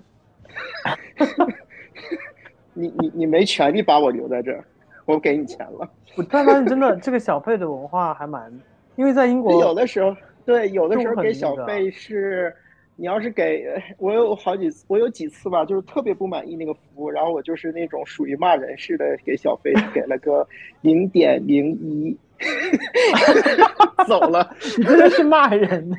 [2.72, 4.64] 你你你没权利把我留在这儿，
[5.04, 5.88] 我给你钱了。
[6.16, 8.52] 我突然发现真的这个小费的文化还蛮，
[8.96, 12.54] 因为在英国有的时候，对，有的时候给小费是，
[12.96, 13.64] 你要是给
[13.98, 20.46] 我有好几次，我有几次吧，就是特别不满意那个服务，然后我就是那种属于骂人似的给小费，给了个
[20.80, 22.16] 零点零一，
[24.06, 24.54] 走了。
[24.78, 25.96] 你真的是骂人呢。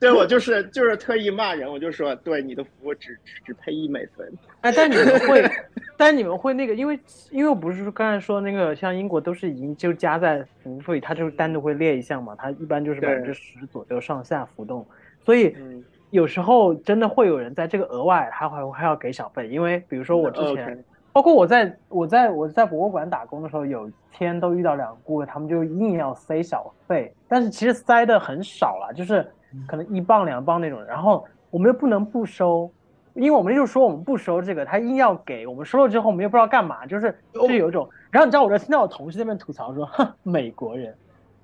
[0.00, 4.26] 对我就是就是特意骂人，我就说对你的服务只只只配一美分。
[4.62, 5.50] 哎，但你们会，
[5.96, 6.98] 但你们会那个，因为
[7.30, 14.86] 因为我不是说刚才说那个，像英国都是已经就加在服务费，它就是单独会列一项嘛，它一般就是百分之十左右上下浮动，
[15.20, 20.82] 所以嗯有时候真的会有人在这个额外还还还要给小费，因为比如说我之前
[21.12, 29.30] 包括我在我在我在博物馆打工的时候，有天都遇到两个顾客，他们就硬要塞小费，但是其实塞的很少了，就是
[29.66, 32.70] 可能一磅两磅那种，然后我们又不能不收。
[33.14, 37.88] 因为我们就说我们不收这个，他硬要给我们收了之后，我们又不知道干嘛，就是就是有一种。
[38.08, 40.94] 然后你知道，我就听到我同事那边吐槽说：“哼，美国人。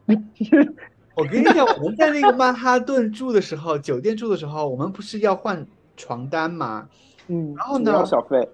[1.17, 5.67] 我跟你讲，我们在那个曼哈顿住的时候，酒店住的时候，我们不是要换
[5.97, 6.89] 床单吗？”
[7.27, 8.49] 嗯然后呢要呢，小费，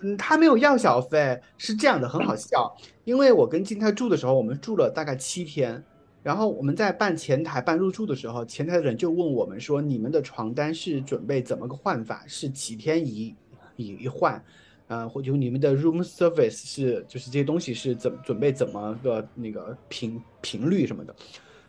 [0.00, 2.74] 嗯，他没有要小费，是这样的，很好笑。
[3.04, 5.82] 因为我跟金泰住的时候，我们住了大概七天，
[6.22, 12.24] 然后我们在办前台办入住的时候，前台的人就问我们说：“你们的床单是准备怎么个换法？
[12.26, 13.34] 是几天一
[13.76, 14.42] 一换？
[14.88, 21.14] 呃，或者你们的 room service 是就是这些东西是怎准备怎么个那个频频率什么的？”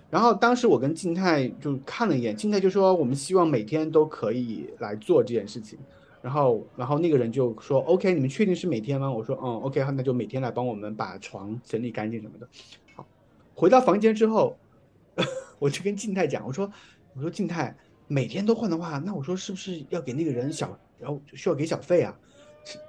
[0.10, 5.80] 然后当时我跟静泰就看了一眼，静泰就说：“我们希望每天都可以来做这件事情。”
[6.22, 12.48] 然后，然后那个人就说：“OK，你们确定是每天吗？”我说：“嗯，OK，那就每天来帮我们把床整理干净什么的。”
[12.94, 13.08] 好，
[13.54, 14.58] 回到房间之后，
[15.60, 16.72] 我就跟静泰讲：“我说，
[17.16, 17.76] 我说静泰，
[18.08, 22.16] 每天都换的话，那我说是不是要给那个人小，然后需要给小费啊？”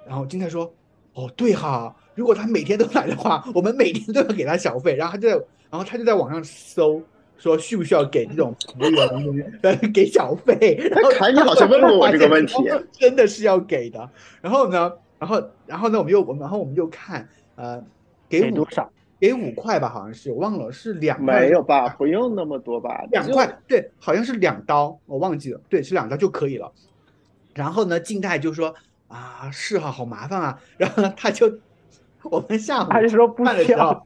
[0.07, 0.73] 然后静泰说
[1.13, 5.35] ：“哦，对哈，如果他每天都来的话，我们每天都要给他小费。”然后他就在，
[5.69, 7.01] 然后他就在网上搜。
[7.35, 10.77] 说需不需要给这种服务员呃给小费？
[10.89, 12.55] 然后凯你好像问过我这个问题，
[12.93, 14.09] 真的是要给的。
[14.39, 17.83] 然后呢，然后然后呢，我们又我们然后我们又看呃
[18.29, 18.89] 给给多少？
[19.23, 21.87] 给五块吧，好像是我忘了是两块没有吧？
[21.97, 23.05] 不用那么多吧？
[23.09, 26.69] 两块，对，好像是两刀，我忘记了，对，是两刀就可以了。
[27.55, 28.75] 然后呢，静态就说
[29.07, 30.59] 啊，是哈，好麻烦啊。
[30.75, 31.57] 然后呢，他就
[32.23, 34.03] 我们下午他就说不饭的时候要？，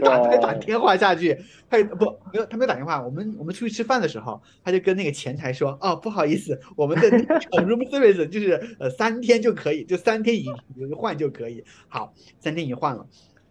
[0.00, 2.98] 他打他打电话下去，他也不没有他没有打电话。
[3.02, 11.62] 我们我们出去吃饭的时候，他就跟那个前台说，哦，不好意思，我们的那个 room service 就是呃三天就可以，就三天一一换就可以。
[11.88, 13.06] 好，三天一换了。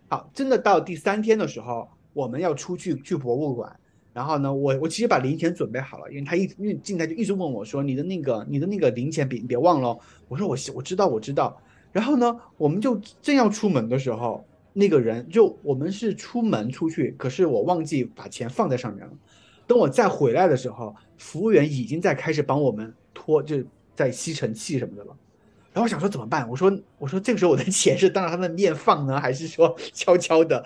[0.10, 3.80] 好，真的到第三天的时候，我们要出去去博物馆。
[4.12, 9.96] 然后呢，我我其实把零钱准备好了，因为他一因为进来就一直问我说你的那个你的那个零钱别别忘了。
[10.28, 11.56] 我说我我知道我知道。
[11.92, 14.44] 然后呢，我们就正要出门的时候，
[14.74, 19.14] 那个人就我们是出门出去，可是我忘记把钱放在上面了。
[19.68, 25.16] 等我再回来的时候，服务员已经在开始帮我们拖，就是在吸尘器什么的了。
[25.74, 26.48] 然后我想说怎么办？
[26.50, 30.64] 我说我说这个时候我的 钱是当着他的面放呢，还是说悄悄的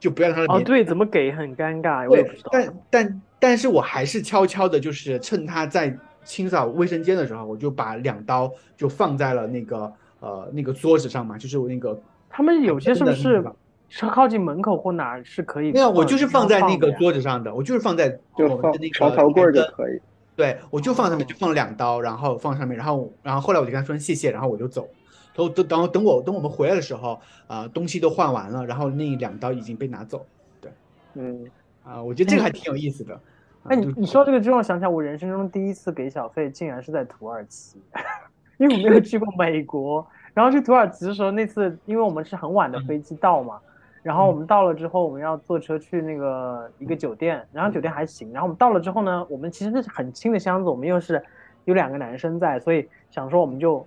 [0.00, 2.50] 就不要让他的哦，对，怎么给很尴尬，我也不知道。
[2.52, 13.56] 但但但是我还是悄悄的，就是趁他在清扫卫生间的时候，我就把两刀就放在了那个呃那个桌子上嘛，就是我那个他们有些是不是那个
[13.88, 15.72] 是靠近门口或哪儿是可以？
[15.72, 17.10] 没有，我就是放在那个桌。
[17.10, 18.46] 子上的，我就是放在就
[18.92, 19.98] 床头柜儿就可以。
[20.38, 24.88] 对，我就放上面，哦就放了两刀，然后放上面，然后然后后来我就跟他说谢谢，然后我就走。
[25.34, 30.24] 等等等等我等我们回来的时候，啊、东西都换完了，然后那两刀已经被拿走。
[30.60, 30.70] 对
[31.14, 31.44] 嗯，
[31.82, 33.14] 啊、我觉得这个还挺有意思的。
[33.14, 33.20] 啊
[33.64, 37.82] 哎，你就你说这个，就让我想起来，我人生中第一次给小费，竟然是在土耳其，
[38.58, 40.06] 因为我没有去过美国。
[40.34, 43.58] 然后去土耳其的时候，那次因为我们是很晚的飞机到嘛，
[44.02, 48.32] 然后我们到了之后，我们要坐车去那个一个酒店，然后酒店还行。
[48.32, 51.22] 然后我们到了之后呢，我们其实是很轻的箱子，我们又是
[51.64, 53.84] 有两个男生在，所以想说我们就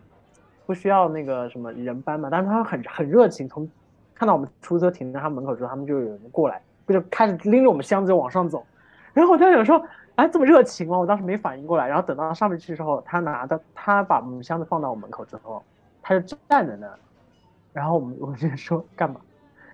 [0.65, 2.29] 不需要那个什么人搬嘛。
[2.29, 3.67] 但是他们很很热情，从
[4.13, 8.63] 看到我们出租车停在他门口之后，他们就有人过来，就开始拎着我们箱子就往上走。
[9.13, 9.83] 然后我当时想说，
[10.15, 10.99] 哎，这么热情吗？
[10.99, 11.87] 我当时没反应过来。
[11.87, 15.63] 然后等到上面去之后，他拿的他把我们箱子放到我门口之后，
[16.01, 16.99] 他就站在那儿，
[17.73, 19.19] 然后我们我们就说干嘛？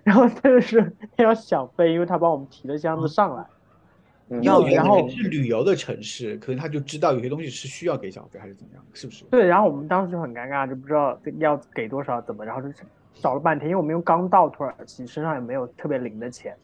[0.08, 0.80] 然后他就说
[1.18, 3.42] 他要小费，因为他帮我们提了箱子上来。
[4.30, 9.24] 嗯因为我觉得然后旅游的城市，可能他就知道有些东西是需要给小费还是怎么样，是不是？
[9.30, 12.68] 对，然后我们当时就很尴尬，就不知道要给多少怎么，然后就
[13.14, 16.54] 找了半天，因为我们又刚到土耳其，身上也没有特别零的钱，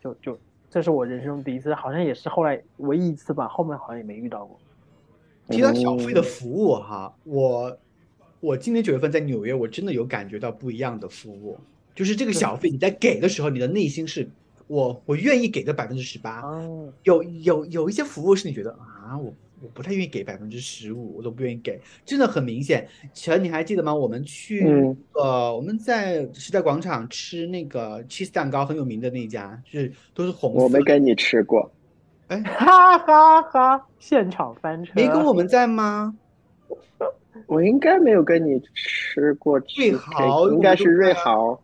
[0.00, 4.58] 就就这是我人生中第一次，好像也是后来唯一一次吧，后面好像也没遇到过。
[5.48, 7.78] 提到小费的服务哈，我
[8.40, 11.58] 我今年九月份在纽约，我真的有感觉到不一样的服务，
[11.98, 14.24] 就是这个小费你在给的时候，你的内心是
[14.68, 22.86] 我我愿意给的百分之十八，哦，有有有一些服务是你觉得啊，我我不太愿意给百分之十五，我都不愿意给，真的很明显。
[23.12, 23.92] 陈，你还记得吗？
[23.92, 30.62] 我们去嗯呃，我们在时代广场吃那个 cheese 蛋糕，很有名的那一家，就是都是红色。
[30.62, 31.68] 我没跟你吃过，
[32.28, 33.86] 哎，哈哈哈！
[33.98, 36.16] 现场翻车，没跟我们在吗？
[37.46, 41.60] 我应该没有跟你吃过瑞豪应该是瑞豪。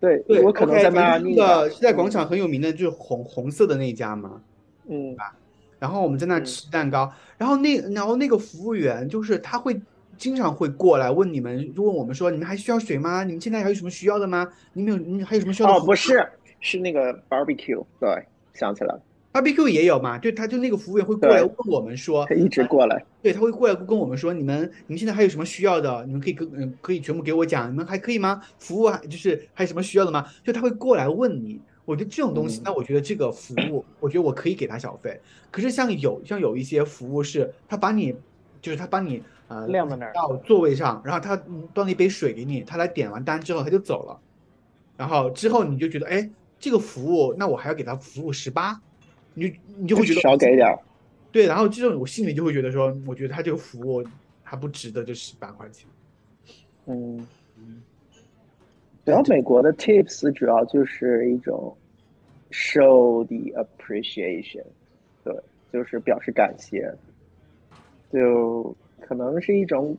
[0.00, 4.40] 对，对，我可能在迈阿密吧那个时代广场很有名的，就是红红色的那一家嘛。
[4.86, 5.16] 嗯，
[5.78, 9.80] 然后我们在那嗯吃蛋糕，然后那然后那个服务员就是他会
[10.16, 13.24] 经常会过来问你们，问我们说你们还需要水吗？
[13.24, 14.48] 你们现在还有什么需要的吗？
[14.72, 16.26] 你们有你们还有什么需要的哦，不是，
[16.60, 19.02] 是那个 barbecue，对，想起来了，
[19.40, 20.18] ，barbecue 也有嘛？
[20.18, 23.04] 就他就那个服务员会过来问我们说，他一直过来。
[23.22, 26.04] 对，他会过来跟我们说，你们你们现在还有什么需要的？
[26.06, 28.42] 你们可以跟嗯可以全部给我讲，你们还可以吗？
[28.58, 30.26] 服务还就是还有什么需要的吗？
[30.44, 31.60] 就他会过来问你。
[31.84, 35.18] 我觉得这种东西，嗯那我觉得这个服务，我觉得我可以给他小费。
[35.50, 38.14] 可是像有像有一些服务是，他把你
[38.60, 44.20] 就是他把你呃晾在那儿到座位上，然后他嗯端了一杯水给你，他来点完单之后他就走了，
[44.98, 48.78] 然后之后你就觉得哎这个服务，那我还要给他服务十八，
[49.34, 50.78] 你就你就会觉得少给点儿。
[51.30, 54.02] 对，然后这种我心里就会觉得说，我觉得他这个服务
[54.42, 55.86] 还不值得这十八块钱。
[56.86, 57.26] 嗯，
[59.04, 61.76] 然后美国的 tips 主要就是一种
[62.50, 64.64] show the appreciation，
[65.22, 65.34] 对，
[65.70, 66.90] 就是表示感谢，
[68.10, 69.94] 就可能是一种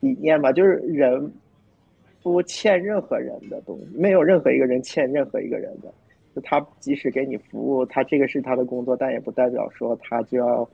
[0.00, 1.32] 理念吧，就是人
[2.22, 5.92] 不欠任何人的东西，没有任何一个人欠任何一个人的。
[6.38, 10.68] 就他即使给你服务，他这个是他的工作，但也不代表说他就要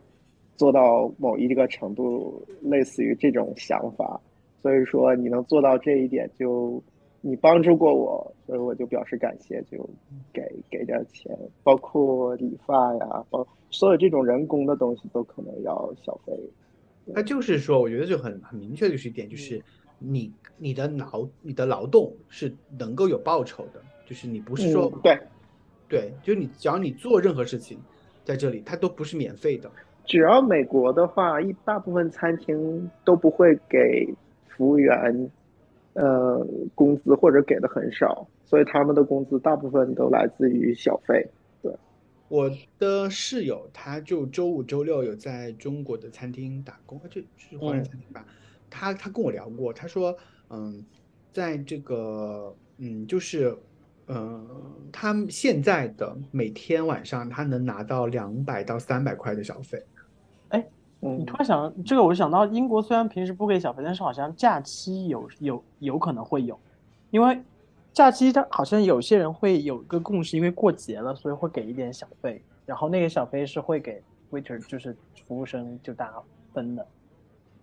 [0.56, 4.20] 做到某一个程度，类似于这种想法。
[4.60, 6.82] 所以说你能做到这一点，就
[7.20, 9.88] 你帮助过我，所以我就表示感谢，就
[10.32, 16.32] 给给点钱，包括理发呀，包所有这种人工的东西都可能要小费。
[17.06, 19.62] 那就是说，我觉得就很很明确的就是一点，就是
[19.98, 25.18] 你你的劳你的劳动是能够有报酬的，就是你不是说、嗯，对，
[25.88, 27.78] 对，就是你只要你做任何事情，
[28.24, 29.70] 在这里它都不是免费的。
[30.06, 34.08] 只要美国的话，一大部分餐厅都不会给
[34.48, 35.30] 服务员
[35.92, 41.26] 呃工资，或者给的很少，所以他们的工资大部分都来自于小费。
[41.62, 41.72] 对
[42.28, 48.26] 我的室友他就周五周六有在中国的餐厅打工，就是华人嗯餐厅吧？
[48.70, 50.16] 他他跟我聊过，他说，
[50.50, 50.84] 嗯，
[51.30, 53.56] 在这个嗯就是。
[54.08, 54.46] 嗯，
[54.92, 59.82] 他现在的每天晚上他能拿到两百到三百块的小费，
[60.50, 60.58] 哎
[61.00, 61.08] 你。
[61.08, 66.58] 嗯突然想到这个，我就想到英国虽然平时不给小费，但是好像假期有有有可能会有，
[67.10, 67.40] 因为
[67.92, 74.96] 假期他好像有些人会有一个共识，因为过节了，所以会给一点小费，然后那个小费是会给 waiter 就是
[75.26, 76.14] 服务生就大家
[76.52, 76.86] 分的。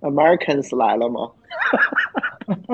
[0.01, 1.31] ，Americans 来了吗？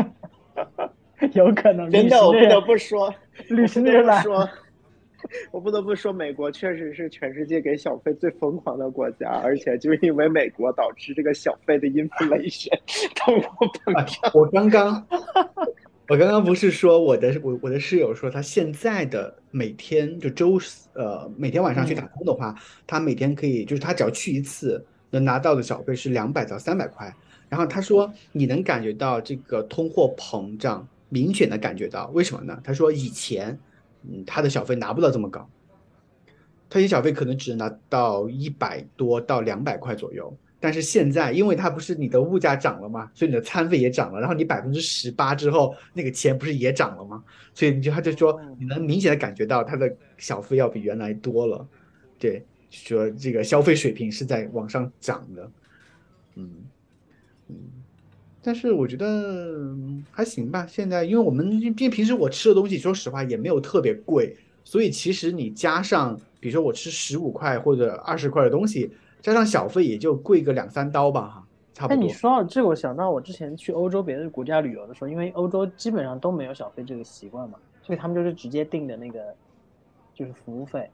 [1.34, 3.13] 有可能真的，我不得不说，
[3.50, 4.48] 旅行的人来，说，
[5.52, 12.80] 我不得不说，美国确实是全世界给小费最疯狂的国家，而且就是因为美国导致这个小费的 inflation
[13.16, 14.32] 通货膨胀。
[14.34, 15.08] 我刚刚，
[16.08, 27.14] 我刚刚不是说我的我我的室友说他现在的每天就周四呃每天晚上去打工的话，他每天可以就是他只要去一次能拿到的小费是两百到三百块。
[27.50, 32.60] 然后他说你能感觉到这个通货膨胀，明显的感觉到，为什么呢？
[32.64, 33.58] 他说以前
[34.03, 35.49] 嗯他的小费拿不到这么高，
[36.70, 40.36] 他些小费可能只能拿到一百多到两百块左右。
[40.60, 47.24] 但是现在，因为它不是你的物价涨了嘛，所以你的餐费也涨了，然后你百分之十八之后，那个钱不是也涨了吗？
[47.53, 51.68] 所以你就他就说，你能明显的感觉到他的小费要比原来多了，
[52.18, 55.51] 对，说这个消费水平是在往上涨的，
[56.38, 56.49] 嗯
[57.49, 57.55] 嗯，
[58.48, 60.66] 但是我觉得嗯还行吧。
[60.66, 68.89] 现在因为我们因为平时我吃的东西，说实话也没有特别贵，所以其实你加上，比如说我吃十五块或者二十块的东西。
[69.20, 72.00] 加上小费也就贵个两三刀吧，哈，差不多。
[72.00, 79.20] 哎，你说到这个，我想到我之前去欧洲别的国家旅游的时候，因为欧洲基本上都没有小费这个习惯嘛，所以他们就是直接定的那个
[80.14, 80.89] 就是服务费。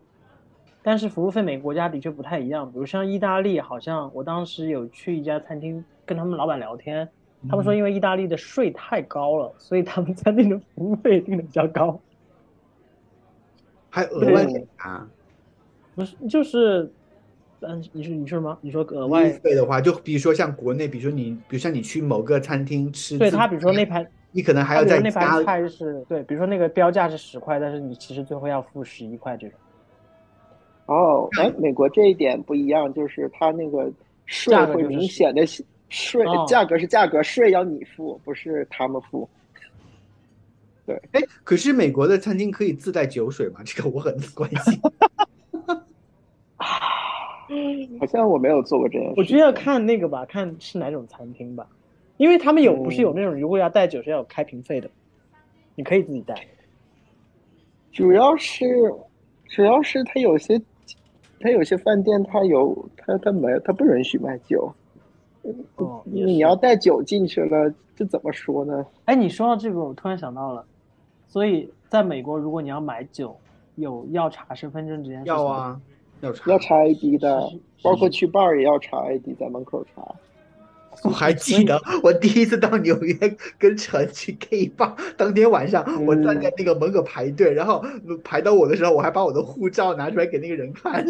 [0.81, 7.07] 但是服务费每个国家的确不太一样，比如像意大利，好像我当时有去一家餐厅跟他们老板聊天，
[7.49, 11.99] 他们说因为意大利的税太高了，所以他们餐厅的服务费定的比较高，
[13.89, 15.07] 还额外给他。
[15.95, 16.91] 不是就是。
[17.65, 18.57] 嗯，你说你说什么？
[18.59, 29.57] 你说额外费的话，就比如说像国内，比如说你，比如像你去某个餐厅吃，对他，比如说那盘，你可能还要再那盘菜是对，比如说那个标价是十块，但是你其实最后要付十一块这种。
[30.87, 33.89] 哦，哎，美国这一点不一样，就是它那个
[34.25, 35.45] 税会明显的
[35.93, 39.29] 税价格是价格，税要你付，不是他们付。
[40.87, 43.61] 对，哎，可是美国的餐厅可以自带酒水吗？
[43.63, 44.81] 这个我很关心。
[47.99, 49.13] 好像我没有做过这件事。
[49.15, 51.67] 我觉得要看那个吧，看是哪种餐厅吧，
[52.17, 54.89] 因为他们有不是有那种如果要带酒是要有开瓶费的，
[55.75, 56.33] 你可以自己带。
[57.91, 58.65] 主要是，
[59.47, 60.59] 主要是他有些，
[61.39, 64.73] 他有些饭店他有他他没他不允许卖酒。
[65.77, 68.85] 哦，你要带酒进去了，这怎么说呢？
[69.05, 70.65] 哎，你说到这个，我突然想到了，
[71.27, 73.35] 所以在美国，如果你要买酒，
[73.75, 75.25] 有要查身份证这件事。
[75.25, 75.79] 要啊。
[76.21, 80.01] 要查要查 ID 的，包括去 bar 也要查 ID，在门口查。
[81.03, 83.13] 我还记得我第一次到纽约
[83.59, 87.83] 跟陈去 K bar，当天晚上我站在那个门口排队，然后
[88.23, 91.05] 排到我的时候，我还把我的护照拿出来给那个人看。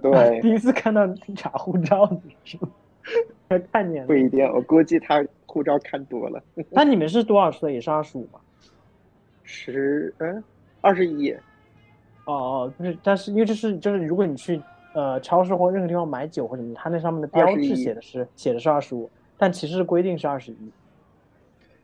[0.00, 1.06] 对， 第一次看到
[1.36, 2.68] 查护照的是吗？
[3.48, 6.42] 还看见不一定，我估计他护照看多了。
[6.70, 7.74] 那你们是多少岁？
[7.74, 8.40] 也是二十五吗？
[9.44, 10.42] 十嗯，
[10.80, 11.32] 二十一。
[12.24, 14.60] 哦哦，就是，但是因为这是就是，如果你去
[14.94, 20.72] 呃超市或任何地方买酒或者什么，它那上面的标志写的是写的是二十五，但其实规定是二十一。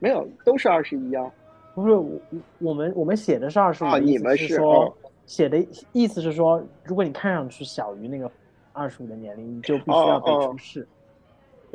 [0.01, 1.31] 没有，都是二十一啊。
[1.75, 2.21] 不是我
[2.59, 4.93] 我们我们写的是二十五，你们是说
[5.25, 8.29] 写的意思是说，如果你看上去小于那个
[8.73, 10.81] 二十五的年龄，你就必须要被出示。
[10.81, 10.89] 对，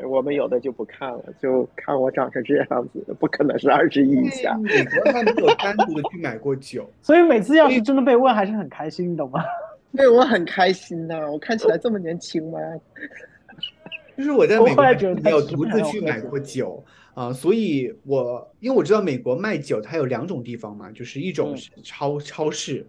[0.05, 4.57] 我们有的就不看了，就看我长成这样子，不可能是二十亿以下。
[4.57, 9.43] 美国他没有单独的去买过酒， 所以每次要是真的被问，还是很开心，你懂吗？
[9.95, 12.59] 对，我很开心呐，我看起来这么年轻吗？
[14.17, 14.83] 就是我在美国
[15.21, 16.83] 没有独自去买过酒
[17.13, 22.85] 啊，所以我因为我知道美国卖酒它有两种地方嘛，就是一种是超超市，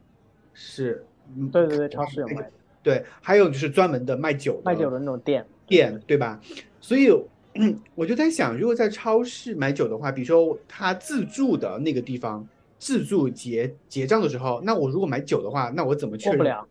[0.55, 1.05] 是，
[1.53, 2.51] 对对对，超市有卖的，
[2.83, 6.41] 对，还有就是专门的卖酒卖酒的那种店店，对吧？
[6.81, 7.09] 所以，
[7.95, 12.47] 我就在想，如果在超市买酒的话，比如说他自助的那个地方，
[12.79, 16.39] 自助结结账的时候，那我如果买酒的话，那我怎么确认？
[16.39, 16.67] 过不了。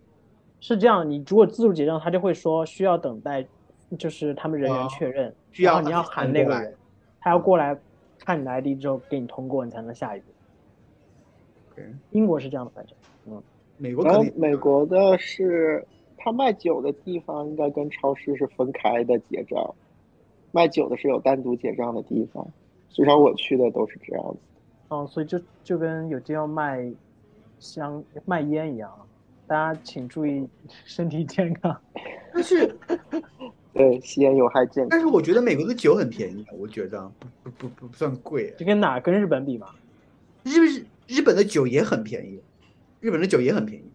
[0.60, 3.45] 是这样，你如果自助结账，他就会说需要等待，
[3.97, 6.74] 就是他们人员确认，需要你要喊那个人，
[7.20, 7.78] 他要过来
[8.20, 10.26] 看你的 ID 之后给你通过，你才能下一步。
[12.10, 12.95] 英国是这样的，反正，
[13.28, 13.43] 嗯，
[13.78, 15.86] 美国然后美国的是
[16.18, 19.76] 他卖酒的地方应该跟超市是分开的结账。
[20.51, 22.47] 卖酒的是有单独结账的地方，
[22.89, 24.39] 至少我去的都是这样子。
[24.89, 26.89] 哦，所以就就跟有地方卖
[27.59, 28.89] 香卖烟一样，
[29.45, 30.47] 大家请注意
[30.85, 31.75] 身体健康。
[32.33, 32.75] 但是，
[33.73, 34.87] 对吸烟有害健康。
[34.89, 37.11] 但是我觉得美国的酒很便宜，我觉得
[37.43, 38.53] 不不不不算贵。
[38.57, 39.67] 这跟哪跟日本比嘛？
[40.43, 42.39] 日日日本的酒也很便宜，
[43.01, 43.85] 日本的酒也很便宜。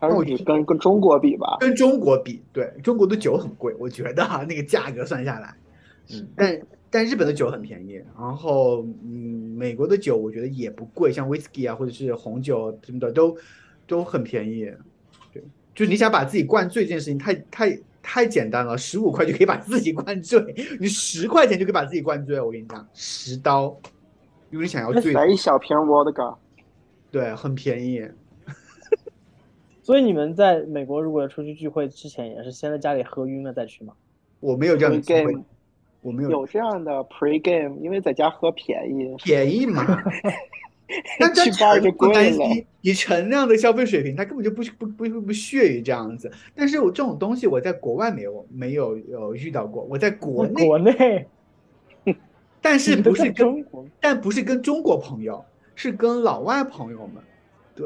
[0.00, 1.58] 那我跟跟中国比吧？
[1.60, 5.54] 跟中国比，对中国的酒很贵，我觉得哈那个价格算下来。
[6.10, 13.36] 嗯，但但日本的酒很便宜，然后嗯，美国的酒我觉得也不贵，像 whisky 啊或者是红酒什么的都
[13.86, 14.72] 都很便宜。
[15.32, 15.42] 对，
[15.74, 20.42] 就是你想把自己灌醉这件事情太太太简单了，十五块就可以把自己灌醉，
[20.80, 22.40] 你十块钱就可以把自己灌醉。
[22.40, 23.64] 我跟你讲，十刀，
[24.48, 26.36] 如果你想要醉，来一小瓶 vodka，
[27.10, 28.02] 对，很便宜。
[29.82, 33.92] 所以你们在美国如果出去聚会之前，也是先在家里喝晕了再去吗？
[34.40, 35.36] 我没有这样的机会
[36.00, 39.84] 我没有有这样的 pre game，因为在家喝便宜，便宜嘛。
[41.20, 42.14] 但这去 bar 就不贵了。
[42.14, 46.32] 担心，以陈亮的消费水平，他根本就不不不不不屑于这样子。
[46.54, 51.26] 但是我这种东西我在国外没有没有有遇到过，我在国内，国内，
[52.62, 53.86] 但是不是在跟中国？
[54.00, 55.44] 但不是跟中国朋友，
[55.74, 57.22] 是跟老外朋友们。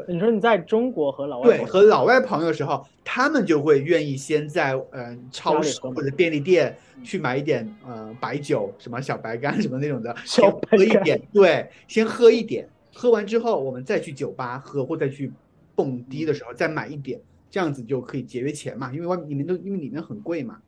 [0.08, 15.30] 你说你在中国和老外对，和老外朋友的时候，他们就会愿意先在嗯、呃超市或者便利店去买一点呃白酒，什么小白干 什么那种的，小先喝一点，对，先喝一点，喝完之后我们再去酒吧喝，或再去
[15.74, 17.20] 蹦迪的时候再买一点，
[17.50, 20.58] 这样子就可以节约钱嘛，因为外面里面都因为里面很贵嘛，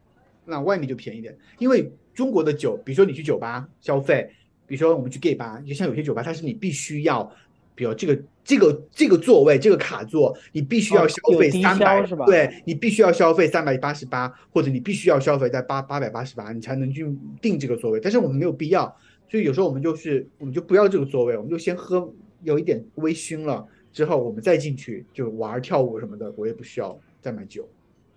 [0.44, 4.30] 那外面就便宜点，因为中国的酒，比如说你去酒吧消费，
[4.66, 7.30] 比如说我们去 gay 吧，就像有些酒吧它是你必须要。
[7.76, 17.98] 比如这个这个这个座位这个卡座，你必须要哦消费三百、消是吧对你必须要消费三百八十八，或者你必须要消费在八八百八十八，你才能去订这个座位。
[17.98, 18.94] 但是我们没有必要，
[19.28, 27.66] 所以有时候我们就是我们就不要这个座位，我们就先喝有一点微醺了之后，我们再进去就玩儿跳舞什么的，我也不需要再买酒。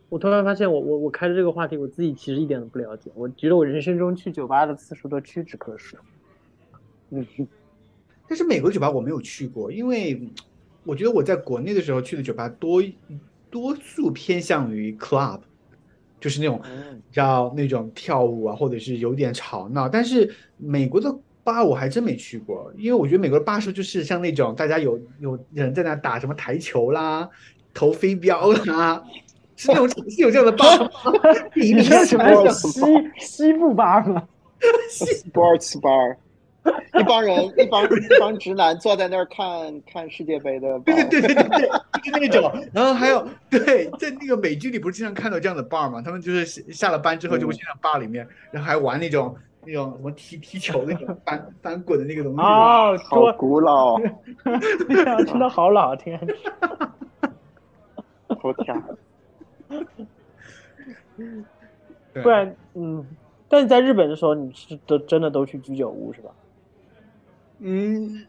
[0.09, 3.11] 我突然发现我，我我开的这个话题，我自己其实一点都不了解。
[3.13, 5.97] 我觉得我人生中去酒吧的次数都屈指可数。
[7.09, 7.25] 嗯，
[8.27, 10.21] 但是美国酒吧我没有去过，因为
[10.83, 12.81] 我觉得我在国内的时候去的酒吧多
[13.49, 15.39] 多数偏向于 club，
[16.19, 19.87] 就是那种嗯叫那种跳舞啊，或者是有点吵闹。
[19.87, 21.13] 但是美国的
[21.43, 27.29] 吧我还真没去过，因为我觉得美国的吧是不是就是像那种大家有有人在那打什么台球啦、
[27.73, 29.01] 投飞镖啦，
[29.55, 30.89] 是那种是有这样的吧吗？
[31.55, 32.81] 你你说什么我西
[33.17, 34.27] 西部吧吗？
[34.91, 36.17] sports bar，
[36.99, 41.69] 一帮人一帮一帮直男坐在那儿看看世界杯的对对对对对对，
[42.03, 42.51] 就是那种。
[42.73, 46.01] 然后还有对，在那个美剧里不是经常看到这样的 bar 吗？
[46.01, 52.39] 他们就是下下了班之后就会去那 bar 里面，然后还玩那种那种什么踢踢球那种 翻翻滚的那个东西。
[52.41, 53.97] 哦，好，古老，
[54.87, 56.19] 对啊， 真的好老天。
[58.43, 58.83] 我天，
[62.13, 63.05] 对不然，嗯，
[63.49, 66.29] 但是在日本的时候，你是都真的都去居酒屋是吧？
[67.59, 68.25] 嗯，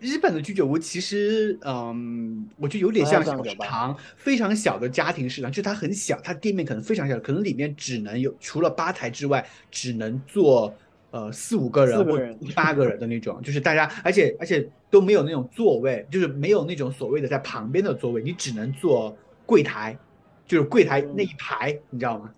[0.00, 10.74] 日本的居酒屋其实，嗯，我觉得有点像小食堂，非常小的家庭食堂，就是它很小，它店面可能非常小，可能里面只能有除了吧台之外，只能坐
[11.10, 12.20] 呃四五个人或
[12.54, 19.96] 八个人的那种，就是大家，而且而且都没有那种座位，就是没有那种所谓的在旁边的座位，你只能坐柜台，
[20.46, 22.30] 就是柜台那一排，你知道吗？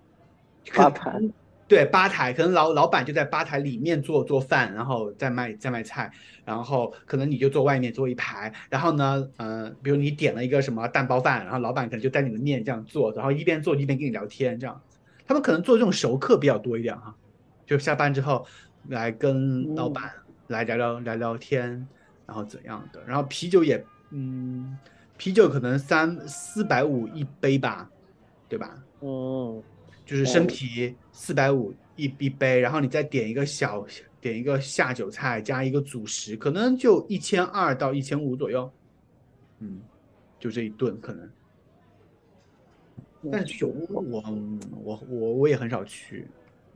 [0.71, 1.21] 可能吧台
[1.69, 6.11] 对吧台，可能老老板就在吧台里面做做饭，然后再卖再卖菜，
[6.45, 14.81] 然后可能你就坐外面坐一排，然后呢，嗯、比如你点了一个什么蛋包饭，然后老板可能就带你的面这样做，然后一边做一边跟你聊天，这样，
[15.27, 17.15] 他们可能做这种熟客比较多一点哈，
[17.67, 18.47] 就下班之后
[18.89, 20.11] 来跟老板
[20.47, 21.87] 来聊聊聊聊天，
[22.25, 24.75] 然后怎样的，然后啤酒也，嗯，
[25.19, 27.91] 啤酒可能三四百五一杯吧，
[28.49, 28.75] 对吧？
[29.01, 29.63] 嗯，
[30.09, 33.85] 就是生啤四百五一一杯，然后你再点一个小
[34.23, 38.73] 点一个下酒菜加一个主食，可能就一千二到一千五左右，
[39.59, 39.81] 嗯，
[40.41, 41.29] 就这一顿可能。
[43.31, 44.25] 但是酒屋我
[44.83, 46.27] 我我我也很少去，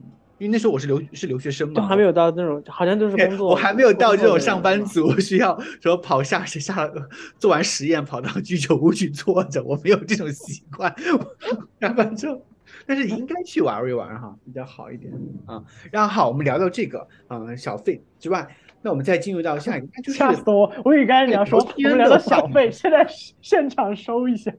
[0.00, 3.48] 嗯因为那时候我是留是留学生嘛，就还没有到那种，好像就是工作。
[3.48, 7.08] 我还没有到这种上班族需要说跑下去下了
[7.38, 10.94] 做完实验跑到居酒屋去坐着，我没有这种习惯。
[11.80, 12.44] 下班之后，
[12.86, 15.12] 但是应该去玩一玩哈，比较好一点
[15.46, 15.62] 啊。
[15.90, 18.48] 然后好，我们聊到这个嗯小费之外，
[18.80, 20.72] 那我们再进入到下一个，那就是吓死我！
[20.84, 23.06] 我以为刚才你要说聊天我们聊到小费，现在
[23.40, 24.52] 现场收一下。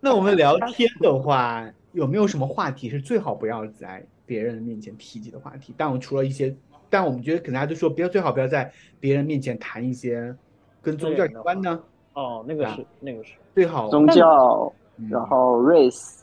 [0.00, 5.72] 那我们聊天的话，有没有什么话题是最好不要在别人面前提及的话题？
[5.76, 6.54] 但我除了一些，
[6.90, 8.70] 但我们觉得可能大家都说不要，最好不要在
[9.00, 10.34] 别人面前谈一些
[10.82, 11.80] 跟宗教有关呢，
[12.12, 16.20] 哦，那个啊是那个是，最好宗教，嗯然后 race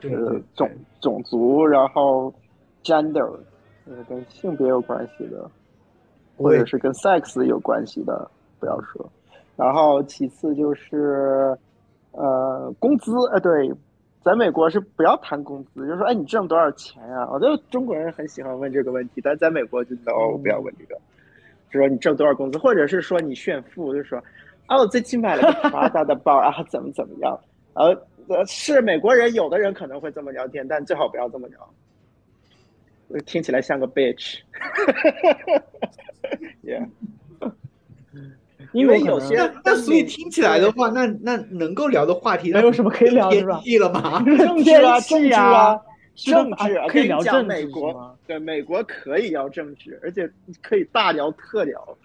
[0.00, 0.70] 就是对种
[1.00, 2.32] 种族，然后
[2.82, 3.30] gender
[3.86, 5.50] 就是跟性别有关系的，
[6.36, 9.04] 或者是跟 sex 有关系的，不要说。
[9.56, 11.56] 然后其次就是
[12.12, 13.72] 呃工资，呃对，
[14.22, 21.00] 在美国是不要谈工资，就说哎你挣多少钱呀、我觉得中国人很喜欢问这个问题，但在美国就 no 不要问这个，
[21.70, 24.22] 就说你挣多少工资，或者是说你炫富，就说
[24.66, 27.38] 啊我最近买了个 Prada 的包啊怎么怎么样，
[27.74, 27.96] 呃
[28.28, 31.74] 呃是美国人有的人可能会这么聊天，但最好不要这么聊，
[33.08, 34.38] 呃听起来像个 bitch。
[36.64, 36.88] yeah，
[38.72, 44.22] 因为有些那那所以听起来的话，那那能够聊的话题，那有什么可以聊的是吧天气了吗？
[44.24, 45.80] 政治啊，政治啊，
[46.14, 48.14] 政治啊，啊可以聊政治美国吗？
[48.26, 50.28] 对美国可以聊政治，而且
[50.62, 51.96] 可以大聊特聊。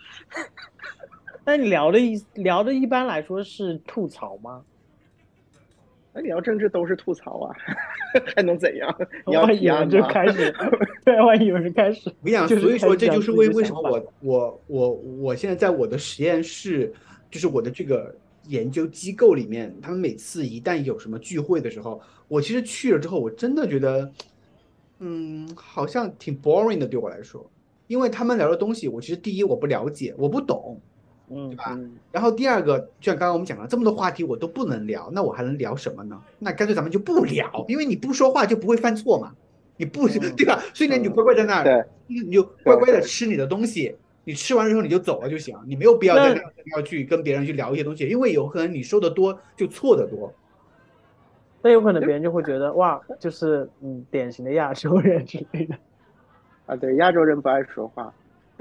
[1.43, 4.61] 那你聊的一聊的一般来说是吐槽吗？
[6.13, 7.55] 那聊政治都是吐槽啊，
[8.35, 8.93] 还能怎样？
[9.25, 10.13] 你要万一有人就提案吗？
[10.13, 10.55] 开始，
[11.05, 16.93] 对，万一有人开始，我跟你讲，所以说这就是为为什么我我我我现在在我的实验室，
[17.29, 18.13] 就是我的这个
[18.47, 24.11] 研究机构里面，他们每次一旦有什么聚会的时候，我其实去了之后，我真的觉得，
[24.99, 27.49] 嗯，好像挺 boring 的对我来说，
[27.87, 30.77] 因为他们聊的东西，我其实第一我不了解，我不懂，
[31.33, 36.21] 嗯对吧嗯，然后第二个，就像刚刚我们讲了，这么多话题我都不能聊，那我还能聊什么呢？
[36.39, 39.33] 那干脆咱们就不聊，因为你不说话就不会犯错嘛，
[39.77, 40.61] 你不嗯对吧？
[40.73, 46.41] 所以呢，你就乖乖在那儿，对，你就乖乖的吃你的东西，你吃完之后你就走了就行，你没有必要那再
[46.75, 50.33] 要去跟别人去聊一些东西，因为有可能你说的多就错的多。
[51.63, 55.75] 那有可能别人就会觉得哇，就是嗯，典型的亚洲人之类的。
[56.65, 58.11] 啊，对，亚洲人不爱说话，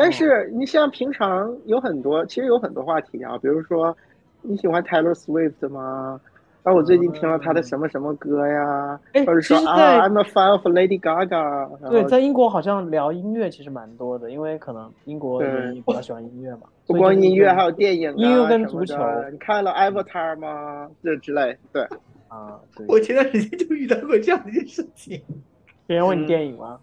[0.00, 3.94] 但是你像平常有很多，其实有很多话题啊，比如说
[4.40, 6.18] 你喜欢 Taylor Swift 吗？
[6.62, 16.62] 啊，我最近听了他的什么什么歌呀，哎或者说啊，I'm a fan of Lady Gaga，对，在英国好像聊音乐其实蛮多的，因为可能英国人也比较喜欢音乐嘛。
[16.86, 20.88] 不光音乐，还有有电影啊，音乐跟什么足球的你看了 Avatar 吗？
[21.02, 21.82] 这之类，对，
[22.28, 22.86] 啊，对。
[22.88, 25.18] 我前段时间就遇到过这样的一件事情，
[25.86, 26.78] 别人问你嗯电影吗？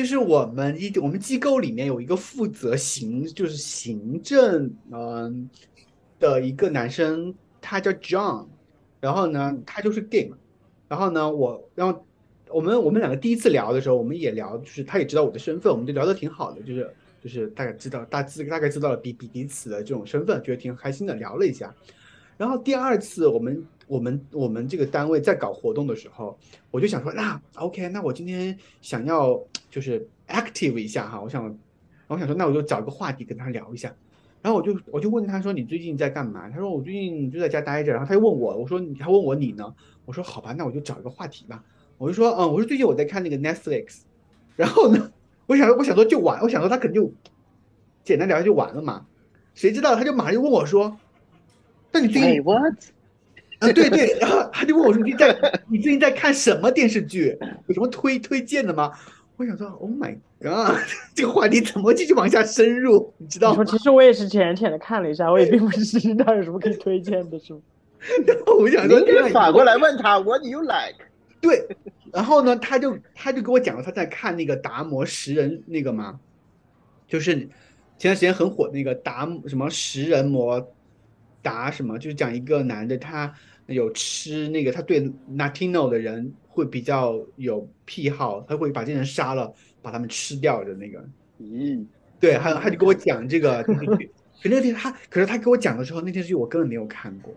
[0.00, 5.50] 就是我们一我们机构里面有一个负责行就是行政嗯、
[6.18, 8.46] 的一个男生，他叫 John，
[8.98, 10.38] 然后呢他就是 gay 嘛，
[10.88, 12.02] 然后呢我然后
[12.48, 16.90] 我们我们两个第一次聊的时候，我们也聊，就是他也知道我的身份，我们就聊得挺好的，就是
[17.22, 21.74] 就是大概知道大致大概知道了彼彼彼此的这种身份，觉得挺开心的，聊了一下。
[22.38, 26.38] 然后第二次我们我们我们这个单位在搞活动的时候，
[26.70, 29.38] 我就想说，那 OK，那我今天想要
[29.70, 31.58] 就是 active 一下哈，我想，
[32.08, 33.94] 我想说，那我就找一个话题跟他聊一下。
[34.42, 36.48] 然后我就我就问他说，你最近在干嘛？
[36.50, 37.92] 他说我最近就在家待着。
[37.92, 39.74] 然后他又问我，我说他问我你呢？
[40.04, 41.62] 我说好吧，那我就找一个话题吧。
[41.98, 44.00] 我就说，嗯，我说最近我在看那个 Netflix。
[44.56, 45.12] 然后呢，
[45.46, 47.12] 我想我想说就完，我想说他肯定就
[48.02, 49.06] 简单聊一下就完了嘛。
[49.54, 50.98] 谁知道他就马上就问我说，
[51.92, 52.74] 那你最近哎，what？
[53.60, 57.36] 啊，对对，然后他就问我说：“你在你最近在看什么电视剧？
[57.66, 58.90] 有什么推推荐的吗？”
[59.40, 60.76] 我想说：“Oh my god，
[61.16, 63.10] 这个话题怎么继续往下深入？
[63.16, 67.58] 你知道吗， 其实我也是浅浅的看了一下，我也并不是知道有什么可以推荐的，书？？”
[68.26, 71.06] 然后我想说：“你反过来问他 What do you like？
[71.40, 71.66] 对。”
[72.12, 76.20] 然后呢，他就他就给我讲了他在看那个达摩食人那个嘛，
[77.08, 77.34] 就是
[77.96, 80.70] 前段时间很火那个达什么食人魔
[81.40, 83.32] 达什么，就是讲一个男的他
[83.68, 91.02] 有吃那个，他对 Latino 的人会比较有癖好，他会把这些人杀了，把他们吃掉的那个。
[91.40, 91.82] 咦，
[92.18, 94.10] 对，还有他就跟我讲这个电视剧，
[94.42, 97.32] 可那天他，可是他给我讲的时候，那电视剧我根本没有看过，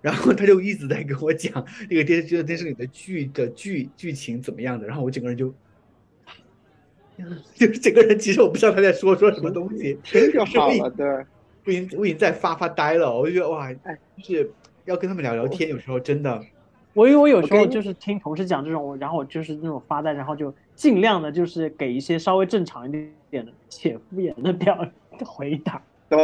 [0.00, 1.52] 然后他就一直在跟我讲
[1.90, 5.52] 这个电视剧的电视里的剧的剧剧情怎么样的，然后我整个人就，
[7.54, 11.06] 就是整个人其实我不知道他在说说什么东西， 听就好我已了，对。
[11.66, 14.50] 我已经我已经在发发呆了，我就觉得哇哎，就是
[14.86, 16.42] 要跟他们聊聊天，有时候真的，
[16.98, 24.76] 我因为我有时候就是听同事讲这种，然后我就是那种发呆，然后就尽量的就是给一些稍微正常一点的且敷衍的表
[25.24, 25.80] 回答。
[26.08, 26.18] 对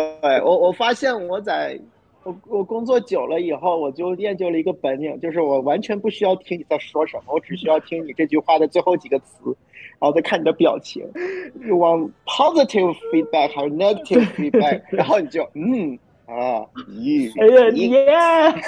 [0.44, 1.78] 我，我发现我在
[2.24, 9.44] 我我工作久了以后，我就练就了一个本领，就是我完全不需要听你在说什么，我只需要听你这句话的最后几个词，
[10.00, 11.08] 然后再看你的表情。
[11.54, 15.96] 你往 positive feedback 还是 negative feedback，然后你就嗯
[16.26, 18.62] 啊咦，哎呀咦耶！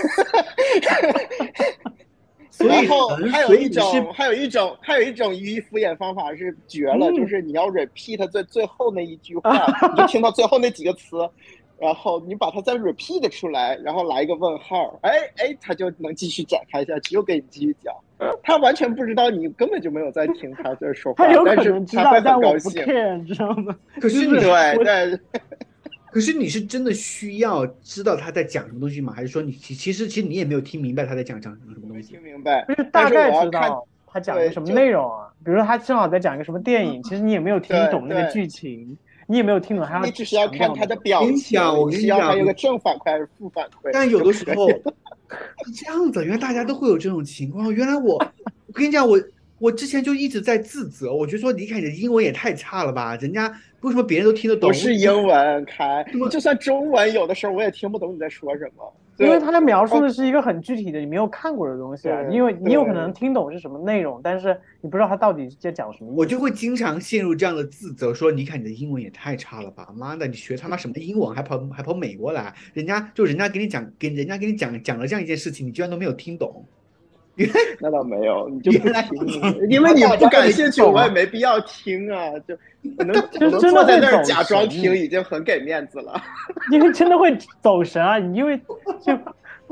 [2.51, 2.67] 所
[3.31, 9.53] 还有一种，还有一种，还有一种语义敷衍方法是绝了，嗯就是你要 repeat 最最后那一句话，
[9.95, 11.19] 你就听到最后那几个词，
[11.79, 17.95] 然后你把它再 repeat 出来，然后来一个问号，哎哎，他就能继续展开下去，又给你继续讲。
[18.43, 22.83] 他完全不知道你根本就没有在听他在说话他有，可但是能知道他会，但我不很高兴。
[22.85, 23.77] care，你知道吗？
[24.01, 25.21] 可是对我对，
[26.17, 29.13] 可可是你是真的需要知道他在讲什么东西吗？
[29.13, 32.23] 还是说你其其实其实你也没有听明白他在讲讲什么东西听？
[32.23, 35.29] 明白就，是大概知道他讲的什么内容啊。
[35.45, 38.97] 比如说他正好在讲一个什么电影， 其实你也没有听懂那个剧情，
[39.27, 43.91] 你也没有听懂他你只是要看他的表情讲我，跟你讲有个正反馈还是负反馈？
[43.93, 47.71] 但有的时候是这样子，原来大家都会有这种情况。
[47.71, 49.21] 原来我，我跟你讲，我
[49.59, 53.53] 我之前就一直在自责，我就说李凯你的英文也太差了吧，人家
[53.87, 54.69] 为什么别人都听得懂？
[54.69, 58.93] 不是英文开 就算中文，有的时候我也听不懂你在说什么。
[59.19, 66.13] 因为他在描哦述的是一个很具体的你没有看过的东西啊，因为你有可能听懂是什么内容，但是你不知道他到底在讲什么。
[66.15, 76.67] 我就会经常陷入这样的自责，说你看你的英文也太差了吧，妈的，你学他妈什么英文，还跑还跑美国来，人家就人家给你讲，给人家给你讲讲了这样一件事情，你居然都没有听懂。
[77.81, 82.31] 那倒没有，你就不来听，因为你不感兴趣，我也没必要听啊。
[82.49, 82.57] 就
[82.97, 86.15] 可能真的坐在那儿假装听，已经很给面子了。
[86.73, 88.19] 因为真的会走神啊！
[88.19, 88.57] 你因为
[89.01, 89.15] 就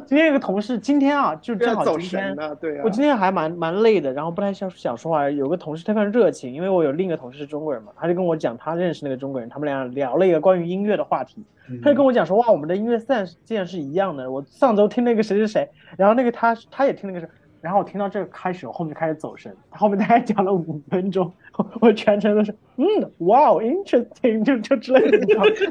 [0.06, 2.90] 今天有个同事，今天啊，就正好今天对啊我。
[2.90, 5.30] 今天还蛮蛮累的，然后不太想想说话。
[5.30, 11.42] 有个同事特别热情，因为我有另一个同事是中国人嘛，他就跟我讲他认识那个中国人，他们俩聊了一个关于音乐的话题。
[11.82, 14.30] 他就跟我讲说，哇，我们的音乐 sense 竟然是一样的。
[14.30, 17.26] 我上周听那个谁谁谁，然后那个他他也听那个谁，
[17.64, 19.56] 然后我听到这个开始，我后面开始走神。
[19.70, 21.32] 后面大概讲了五分钟，
[21.80, 22.84] 我全程都是嗯，
[23.20, 25.64] 哇哦，interesting，就就之类的，你知道吗就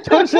[0.00, 0.38] 就是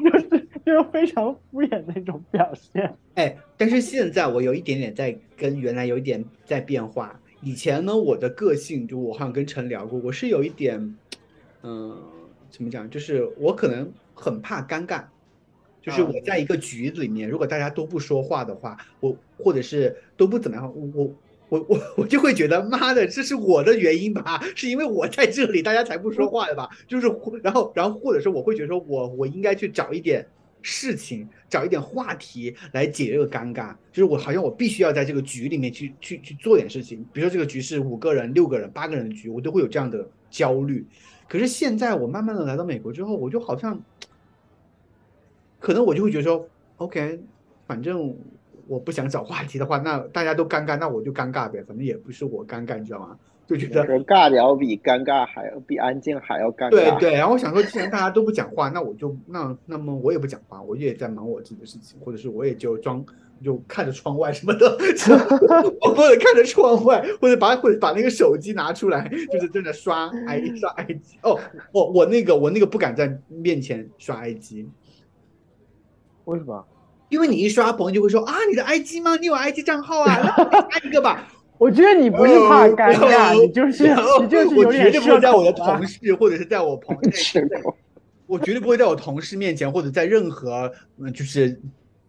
[0.00, 2.92] 就是就是非常敷衍的一种表现。
[3.14, 7.14] 哎，但是现在我有一点点在跟原来有一点在变化。
[7.40, 10.96] 以前呢，我的个性就我好像跟陈聊过，我是有一点，
[11.62, 11.96] 嗯、
[12.50, 12.90] 怎么讲？
[12.90, 15.04] 就是我可能很怕尴尬，
[15.88, 21.14] 就是我在一个局子里面，如果大家都不说话的话，我或者是都不怎么样，我
[21.48, 24.42] 我我我就会觉得妈的，这是我的原因吧？
[24.54, 26.68] 是因为我在这里，大家才不说话的吧？
[26.86, 27.06] 就是
[27.42, 30.26] 然后然后或者是我会觉得说我我应该去找一点。
[30.60, 40.84] 事情找一点话题来解这个尴尬，就是我好像我必须要在这个局里面去去去做点事情，比如说这个局是五个人、六个人、八个人的局，我都会有这样的焦虑。
[41.28, 43.80] 可是现在我慢慢的来到美国之后，我就好像，
[45.58, 46.46] 可能我就会觉得说
[46.76, 47.20] ，OK，
[47.66, 48.16] 反正
[48.66, 53.16] 我不想找话题的话，那大家都尴尬，那我就尴尬呗，反正也不是我尴尬，你知道吗？
[53.46, 56.70] 就觉得说尬聊比尴尬还要比安静还要尴尬。
[56.70, 63.02] 对对，然后我想说，既然大家都不讲话，那我就那那么我也不讲话，我也在忙我自己的事情，或者是我也就装
[63.42, 64.68] 就看着窗外什么的，
[65.80, 71.00] 或者看着窗外，或者把或者把那个手机拿出来，就是正在刷 i 刷 IG。
[71.22, 71.40] 哦，
[71.72, 74.66] 我我那个我那个不敢在面前刷 IG，
[76.28, 76.64] 为什么？
[77.08, 79.16] 因为你一刷，朋友就会说啊，你的 IG 吗？
[79.16, 80.20] 你有 IG 账号啊？
[80.36, 81.26] 那我加一个吧。
[81.56, 87.48] 我觉得你不是怕尴尬，哦你就是然后你就是有我绝对不会在我的同事或者是在我朋友 面前
[88.26, 91.58] 我绝对不会在我同事面前或者在任何嗯就是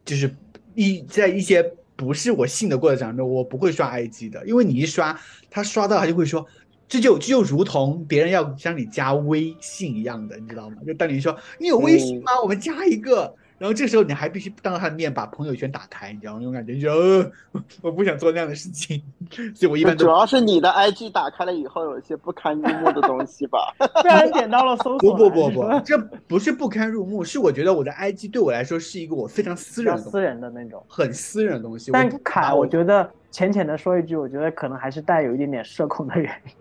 [0.04, 0.30] 就是
[0.76, 1.64] 一在一些
[1.96, 5.18] 不是我信得过的场中，我不会刷 IG 的，因为你一刷，
[5.50, 6.46] 他刷到他就会说。
[6.88, 10.78] 这就这就如同别人要向你加微信一样的，你知道吗？
[10.88, 12.32] 就当你说你有微信吗？
[12.42, 16.40] 我们加一个，然后这时候你还必须当着他的面把朋友圈打开，你知道吗？
[16.40, 17.32] 那种感觉就、呃、
[17.84, 19.04] 我不想做那样的事情，
[19.54, 23.60] 所以我一般都主要是你的 IG 打开了以后，有一些不堪入目的东西吧。
[24.04, 25.98] 被人点到了搜索不不不不，这
[26.28, 30.82] 不是不堪入目，是我觉得我的 IG 对我来说是一个我非常私人的私，人的那种。
[30.88, 31.92] 很私人的东西。
[31.92, 36.52] 但我不凯，我觉得浅浅的说一句，我觉得可能还是带有一点点社恐的原因。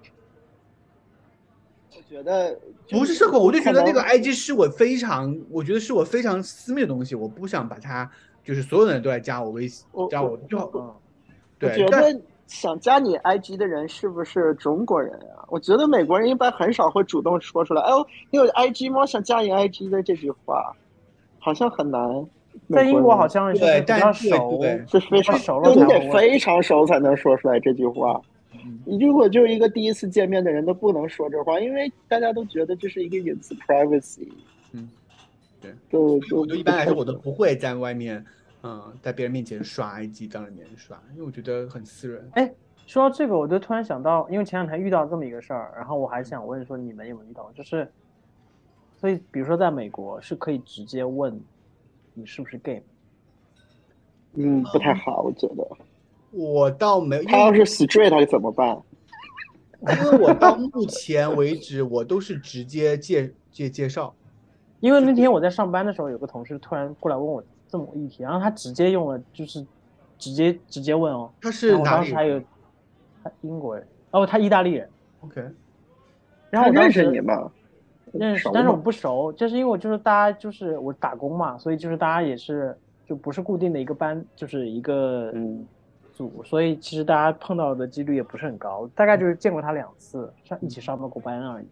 [2.10, 8.10] 我觉得不是社恐，我就觉得那个 IG 是我非常，我觉得是我非常私密的东西，我不想把它
[8.42, 11.00] 就是所有人都来加我微信，加我就嗯，我
[11.58, 15.44] 对，觉但得想加你 IG 的人是不是中国人啊？
[15.48, 19.04] 我觉得美国人一般很少会主动说出来，哎呦，你有 IG 吗？
[19.04, 20.74] 想加你 IG 的这句话，
[21.38, 22.00] 好像很难。
[22.70, 28.20] 在英国好像像是对比较但对熟，对是非常熟了就你得非常熟才能说出来这句话。
[28.68, 34.28] 嗯你如果就是一个第一次见面的人都不能说这话，因为大家都觉得这是一个隐私 privacy。
[34.72, 34.88] 嗯，
[35.60, 38.24] 对，就就我就一般来说我都不会在外面，
[38.62, 42.28] 嗯，在别人面前刷 IG 当着面刷，因为我觉得很私人。
[42.34, 42.52] 哎，
[42.86, 47.50] 说到这个，我就突然想到，因为前两天遇到这么一个事儿，然后我还想问说，你们有没有遇到？
[47.52, 47.90] 就是，
[48.98, 51.40] 所以比如说在美国是可以直接问
[52.14, 52.82] 你是不是 gay，
[54.34, 55.66] 嗯不太好，我觉得。
[56.30, 58.76] 我倒没有，因他要为是 straight 他怎么办？
[59.80, 64.14] 因为我到目前为止我都是直接介介介绍。
[64.80, 69.64] 因为那天我在上班的时候，有个同事突然过来问我这么个议题，然后他直接用了就是
[70.18, 72.40] 直接直接问哦，他是哪里当时还有
[73.22, 74.88] 他英国人，哦，他意大利人
[75.20, 75.40] ，？OK，
[76.50, 77.20] 然后我当时认识你？
[77.20, 77.50] 吗？
[78.12, 82.74] 认识，但是我不熟，就是因为我就是大家就是我打工嘛，所以就是大家也是
[83.06, 85.66] 就不是固定的一个班，就是一个嗯
[86.18, 91.66] 组，所以其实大家碰到的几率也不是很高，大概就是见过他两次，上一起上过班而已。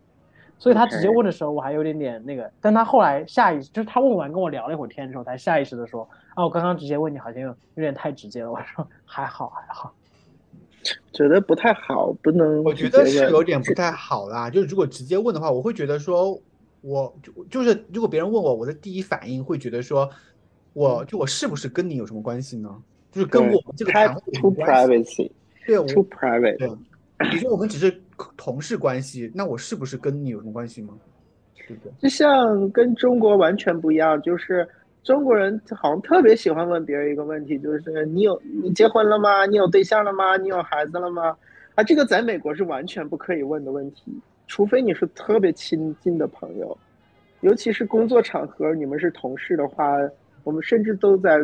[0.56, 8.52] 所以他直接问的时候，我还有点点那个，但他后来下意识，就是他问完跟我聊了一会儿天之后，才下意识的说，啊，我刚刚直接问你好像有有点太直接了。
[8.52, 9.92] 我说还好还好，
[11.12, 14.48] 觉得不太好，不能我觉得是有点不太好啦。
[14.48, 16.40] 就是如果直接问的话，我会觉得说，
[16.80, 20.08] 我就就是如果别人问我，我的第一反应会觉得说，
[20.72, 22.74] 我就我是不是跟你有什么关系呢？
[23.16, 25.30] 就是跟我们这个太谈话有什 too 么关系？privacy
[25.66, 26.70] 对，我 too private，对，
[27.32, 27.90] 你说我们只是
[28.36, 30.92] 同事关系，那我是不是跟你有什么关系吗？
[31.66, 31.92] 对不对？
[31.98, 34.68] 就像跟中国完全不一样，就是
[35.02, 39.46] 中国人好像特别喜欢问别人一个问题，就是你有你结婚了吗？
[39.46, 40.36] 你有对象了吗？
[40.36, 41.34] 你有孩子了吗？
[41.74, 44.12] 啊，这个在美国是完全不可以问的问题，
[44.46, 46.76] 除非你是特别亲近的朋友，
[47.40, 49.96] 尤其是工作场合，你们是同事的话，
[50.44, 51.38] 我们甚至都在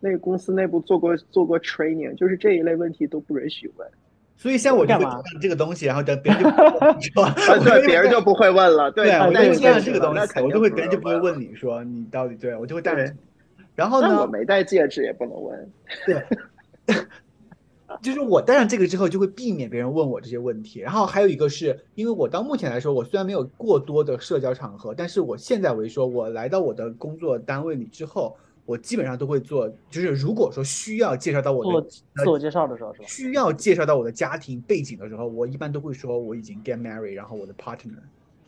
[0.00, 3.88] 那个公司内部做过做过 training，就是这一类问题都不允许问。
[4.36, 6.48] 所以像我就会干嘛这个东西，然后等别人就
[7.14, 8.88] 说，别人就不会问了。
[8.92, 11.40] 对，啊我就对会这个东西，我就会别人就不会问。
[11.40, 13.14] 你说你到底对我就会带对着。
[13.74, 15.70] 然后呢，我没戴戒指也不能问。
[16.06, 16.22] 对，
[18.00, 20.78] 就是我戴上这个之后，就会避免别人问我这些问题。
[20.78, 28.36] 然后还有一个是因为我到目前来说，我虽然没有过多的社交场合，但是我现在为说，我来到我的工作单位里之后，
[28.68, 33.08] 我基本上都会做，就是如果说需要介绍到我做的自我介绍的时候是吧？
[33.08, 37.96] 需要介绍到我的家庭背景的时候，我一般都会说我已经 get married，然后我的 partner。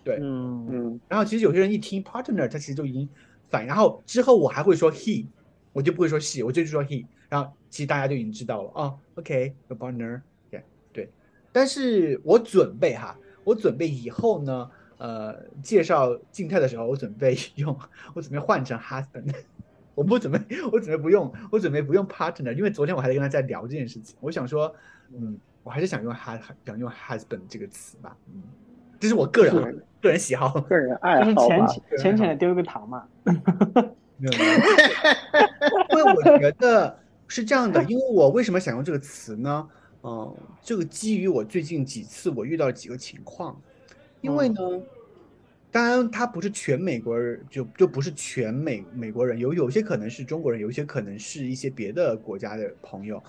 [0.05, 3.09] 对，嗯，嗯，然后其实有些人一听 partner，他其实就已经
[3.49, 5.25] 反应，然后之后我还会说 he，
[5.73, 10.63] 我就不会说 she，我就说 he，然后其实大家就已经知道了啊，OK，your partner，对
[10.93, 11.09] 对，
[11.51, 17.75] 但是我准备哈，我准备以后呢，呃，介绍静态的时候，我准备 用，
[18.15, 19.35] 我准备换成 husband，
[19.95, 20.39] 我不准备，
[20.73, 24.75] 我准备不用，我准备不用 partner，因为昨天我还在跟他在聊这件事情，我想说，
[25.13, 28.43] 嗯，我还是想用 hus 想用 husband 这个词吧，嗯，
[28.99, 30.61] 这是我个人个人喜好。
[30.63, 31.67] 个人爱就是好吧。
[31.67, 33.05] 浅浅浅浅的丢一个糖嘛。
[34.21, 39.69] 因为我觉得是这样的，因为我为什么想用这个词呢？
[40.03, 43.61] 嗯、这个基于我最近几次我遇到几个情况，
[44.23, 44.57] 因为呢，
[45.73, 53.23] 当然他不是全美国人，就就不是全美美国人，有有些可能是中国人，有一些可能是一些别的国家的朋友。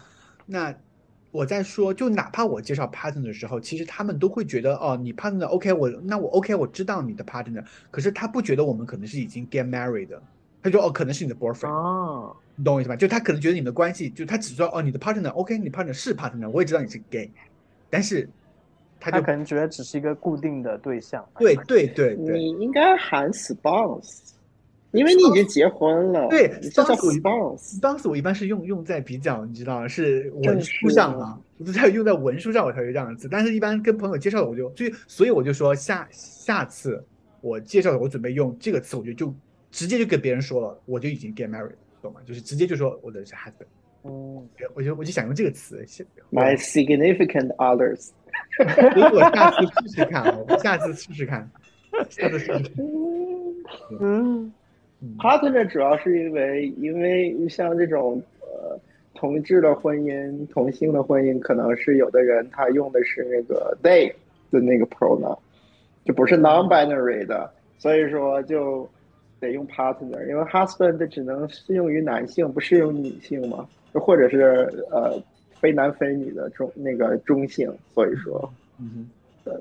[0.45, 0.73] 那
[1.29, 10.21] 我在说，就哪怕我介绍 partner 的时候，其实他们都会觉得，哦，你 partner OK，我那我 OK，我知道你的 partner，可是他不觉得我们可能是已经 get married 的，
[10.61, 12.95] 他说哦，可能是你的 boyfriend，、哦，你懂我意思吧？
[12.95, 17.31] 就他可能觉得你们的关系，就他只说哦，你的 partner OK，你 partner 是 partner，我也知道你是 gay，
[17.89, 18.27] 但是
[19.01, 21.27] 他就他可能觉得只是一个固定的对象。
[21.39, 24.19] 对对对对你应该喊 spouse，
[24.91, 26.27] 因为你已经结婚了。
[26.29, 27.79] 对你这叫 spouse spouse。
[27.79, 37.03] ，spouse 我一般是用用在比较你知道是文书上啊，我都在用在文书上我才会这样的字，但是一般跟朋友介绍的我就所以所以我就说下下次
[37.41, 39.33] 我介绍的我准备用这个词，我觉得就
[39.71, 41.71] 直接就跟别人说了，我就已经 get married，
[42.01, 42.21] 懂吗？
[42.25, 43.65] 就是直接就说我的是 husband，
[44.03, 48.09] 嗯，我就我就想用这个词，现 My significant others。
[48.57, 51.49] 所以我下次试试看，我下次试试看，
[52.09, 52.63] 下次试试看。
[52.79, 53.55] 嗯，
[53.99, 54.53] 嗯。
[55.17, 58.79] Partner 主要是因为，因为像这种呃
[59.15, 64.13] 同志的婚姻、同性的婚姻，可能是有的人他用的是那个 they
[64.51, 65.35] 的那个 pronoun，
[66.05, 68.87] 就不是 non-binary 的，所以说就
[69.39, 75.19] 得用 partner，因为 husband 只能适用于男性，不适用于女性嘛，或者是呃
[75.61, 79.09] 非男非女的中那个中性，所以说嗯哼，
[79.45, 79.53] 对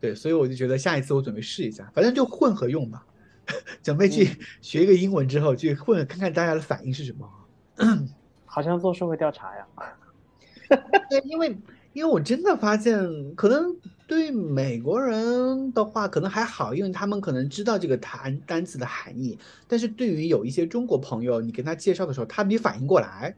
[0.00, 3.04] 对，所以我就觉得下一次我准备试一下，反正就混合用吧，
[3.82, 4.28] 准备去
[4.62, 7.28] 学一个英文之后去混，看看大家的反应是什么。
[8.46, 9.66] 好像做社会调查呀。
[11.10, 11.56] 对，因为
[11.92, 12.96] 因为我真的发现，
[13.34, 19.38] 可能对美国人的话，可能还好，因为他们可能知道这个单单词的含义。
[19.66, 23.34] 但是对于有一些中国朋友，你跟他介绍的时候，他没反应过来，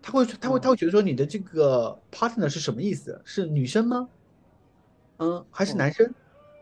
[0.00, 3.20] 他会他会他会觉得说你的这个 partner 是什么意思？
[3.24, 4.08] 是女生吗？
[5.18, 6.14] 嗯，还是男生？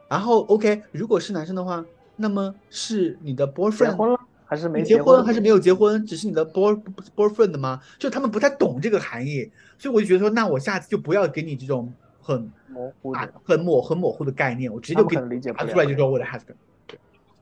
[0.09, 1.85] 然后 OK，如果是男生的话，
[2.17, 5.25] 那么是你的 boyfriend 婚了还是没你结婚？
[5.25, 6.07] 还是没有结婚？
[6.07, 6.73] 只是你的 boy
[7.15, 7.81] boyfriend 吗？
[7.99, 13.35] 就他们不太懂这个含义，所以我就觉得说，那我下次就不要给你这种很啊模糊的？
[13.45, 16.55] 很模很模糊的概念，我直接就给你能理解不了答出来就说我的 husband，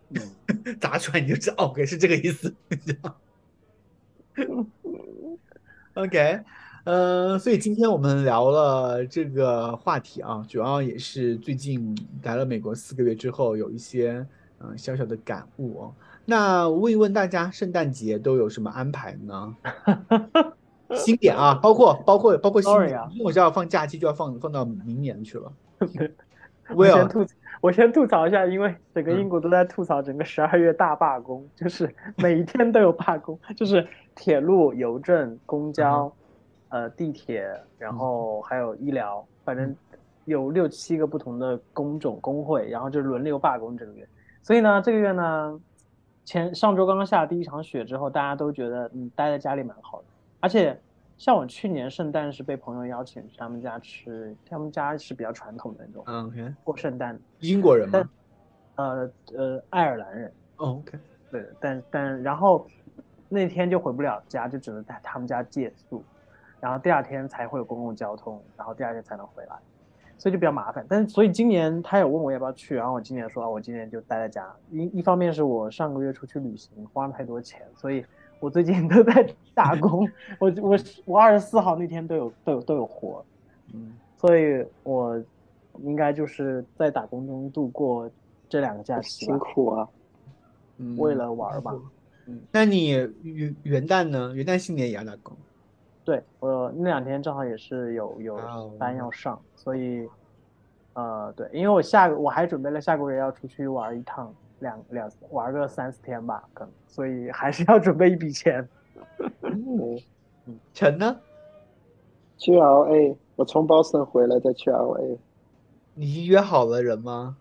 [0.08, 3.16] 嗯， 答出来你就知道，OK 是这个意思，你知道
[5.94, 6.40] ？OK，
[6.84, 14.26] 呃，所以今天我们聊了这个话题啊，主要也是最近来了美国四个月之后，有一些
[14.58, 15.94] 嗯、呃小小的感悟哦。
[16.26, 19.56] 那问一问大家，圣诞节都有什么安排呢？
[20.96, 25.52] 新点啊，包括包括包括新年啊，因为我知道放假期就要放放到明年去了。
[26.74, 27.26] 我先吐，
[27.60, 36.12] 我先吐槽一下，因为整个嗯英国都在吐槽整个十二月大罢工，就是每一天都有罢工，就是铁路、邮政、公交、
[36.68, 37.48] 呃地铁，
[37.78, 39.74] 然后还有医疗，反正
[40.24, 44.08] 有六七个不同的工种工会，然后就轮流罢工这个月。
[44.42, 45.60] 所以呢，这个月呢，
[46.24, 50.04] 前上周刚刚下第一场雪之后，大家都觉得嗯待在家里蛮好的，
[50.40, 50.78] 而且
[51.16, 56.04] 像我去年圣诞是被朋友邀请去他们家吃，他们家是比较传统的那种。
[56.06, 58.08] 嗯过圣诞，英国人吗
[58.76, 60.98] 呃呃爱尔兰人，哦？OK，
[61.30, 62.66] 对，但但然后
[63.34, 66.02] 那天就回不了家，就只能在他们家借宿，
[66.60, 69.56] 然后第二天才会有公共交通，然后第二天才能回来，
[70.16, 70.86] 所以就比较麻烦。
[70.88, 78.04] 但是所以今年他有问我要不要去，然后我今年说啊我今年就待在家，一一方面是我上个月出去旅行花了太多钱，所以
[78.40, 80.08] 我最近 都在打工，
[80.38, 83.24] 我我我二十四号那天都有都有都有活，
[83.72, 85.22] 嗯，所以我
[85.80, 88.08] 应该就是在打工中度过
[88.48, 89.88] 这两个假期辛，苦啊！
[90.76, 90.96] 嗯。
[90.98, 91.60] 为了玩儿
[92.32, 92.40] 吧。
[92.52, 92.88] 那你
[93.22, 94.32] 元元旦呢？
[94.34, 95.36] 元旦新年也要打工？
[96.04, 98.38] 对我那两天正好也是有有
[98.78, 100.08] 班要上，所以
[100.92, 108.68] 呃对，因为我下个我还准备了下个月要出去玩一趟，两两玩个三四天吧，可能，所以还是要准备一笔钱。
[109.40, 109.98] 嗯，
[110.74, 111.18] 陈呢？
[112.36, 115.16] 去 LA，我从 Boston 回来再去 LA，
[115.94, 117.36] 你约好了人吗？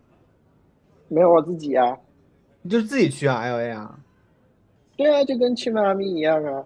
[1.09, 1.97] 没有我自己啊。
[2.61, 3.99] 你就自己去啊？L A 啊？
[4.97, 6.63] 对啊，就跟去迈阿密一样啊。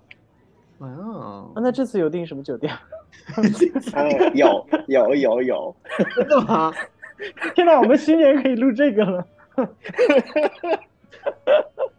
[0.80, 2.74] 哇哦啊，那这次有订什么酒店？
[3.38, 5.76] 嗯， 有有有有，
[6.16, 6.74] 真的吗？
[7.56, 9.28] 现在我们新年可以录这个了。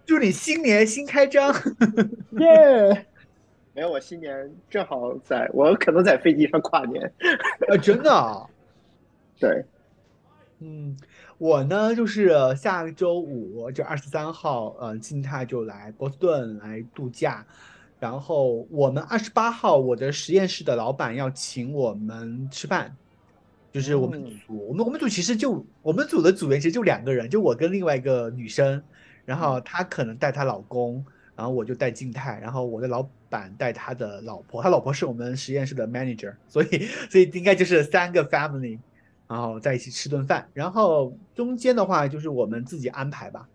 [0.06, 1.52] 祝你新年新开张。
[2.38, 3.06] 耶！
[3.74, 7.04] 没有我新年正好在，我可能在飞机上跨年。
[7.68, 8.46] 啊，真的啊？
[9.40, 9.64] 对，
[10.60, 10.96] 嗯，
[11.38, 17.46] 我呢就是下个周五，就二十三号，呃，静态就来波士顿来度假。
[18.00, 22.96] 然后我们二十八号，我的实验室的老板要请我们吃饭，
[23.72, 28.82] 就是我们嗯组，我们我们组其实就我们组的组员其实就两个人，就我跟另外一个女生，
[29.24, 31.04] 然后她可能带她老公，
[31.36, 38.78] 然后我就带静态，然后我的老板带他的老婆，他老婆是我们实验室的 manager，所以所以应该就是三个 family。
[39.28, 43.46] 然后在一起吃顿饭，然后中间的话就是我们自己安排吧，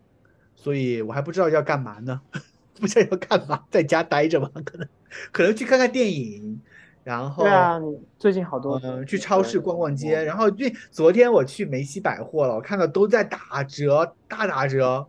[0.55, 2.21] 所以我还不知道要干嘛呢，
[2.79, 4.87] 不知道要干嘛，在家待着吧，可能
[5.31, 6.61] 可能去看看电影，
[7.03, 7.79] 然后对啊，
[8.19, 15.07] 最近好多嗯、去超市逛逛街，然后对，昨天我去梅西百货了，我看到都在打折，大打折，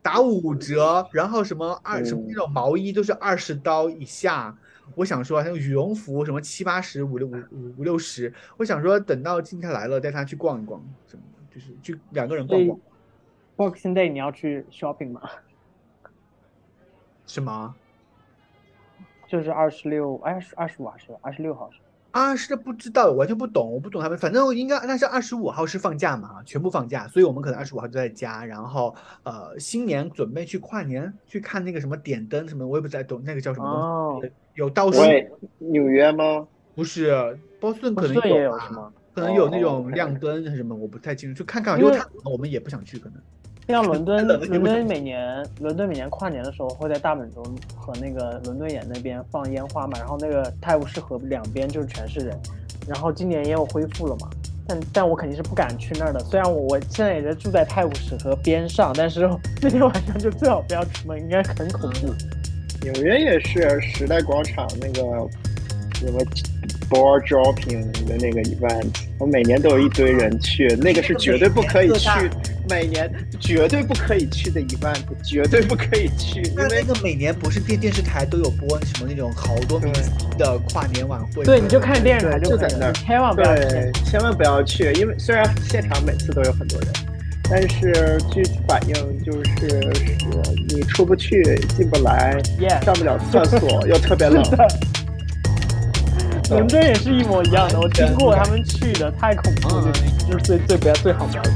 [0.00, 4.56] 打五折，然后什么二什么那种毛衣都是二十刀以下。
[4.94, 12.78] 我想说，那种羽绒服什么七八十、五六五五五六十，我想说等到静态来了，带他去逛一逛，什么就是去两个人逛逛。
[13.56, 15.22] Boxing Day 你要去 shopping 吗？
[17.26, 17.74] 什么？
[19.26, 21.78] 就是二十六，哎，是二十五还是二十六号是？
[22.14, 24.16] 啊，是不知道，完全不懂，我不懂他们。
[24.16, 28.94] 反正应该那是二十五号是放假嘛，全部放假，所以我们可能二十五号就在家，然后
[29.24, 36.46] 呃，新年准备去跨年，去看那个什么点灯什么，我也不太懂那个叫什么东西，哦，有倒数，喂，纽约吗？
[36.76, 38.56] 不是波士顿可能有？
[39.12, 43.18] 可能有那哦种亮灯还是什么，我不太清楚，就看看，因为他我们也不想去，可能。
[43.68, 47.42] 像伦敦， 伦敦每年伦敦每年跨年的时候会在大本钟
[47.74, 52.38] 和那个伦敦眼那边放烟花嘛，然后那个泰晤士河两边就是全是人，
[52.86, 54.28] 然后今年也有恢复了嘛，
[54.66, 56.20] 但但我肯定是不敢去那儿的。
[56.20, 59.28] 虽然我我现在也是住在泰晤士河边上，但是
[59.62, 62.14] 那天晚上就最好不要出门，应该很恐怖。
[62.82, 65.26] 纽约也是时代广场那个
[65.94, 66.20] 什么
[66.88, 68.86] board dropping 的那个 event，
[69.18, 72.08] 我每年都有一堆人去，那个是绝对不可以去，
[72.68, 73.10] 每年
[73.40, 80.04] 绝对不可以去的 event，绝对不可以去，因那那个每年不是电电视台都有播什么那种好多明星
[80.38, 81.44] 的跨年晚会？
[81.44, 83.62] 对，你就看电视台对就可以了，就在那儿千万不要去。
[83.68, 86.88] 对，千万不要去，因为虽然现场每次都有很多人，
[87.50, 89.92] 但是据反映就是是
[90.68, 91.42] 你出不去，
[91.76, 94.42] 进不来，Yeah，上不了厕所，又特别冷。
[96.50, 99.92] 伦敦也是一模一样的，我听过他们去的，太恐怖了，
[100.28, 101.50] 就是最最不要最好不要去。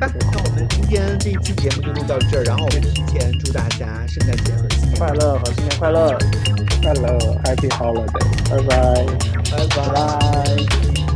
[0.00, 6.16] 那那我们今天这一期节目就录到这儿，然后我们提前祝大家圣诞节和新年快乐和新年快乐。
[6.82, 8.06] Hello，Happy Holiday，
[8.48, 9.04] 拜拜。
[9.50, 11.09] 拜拜。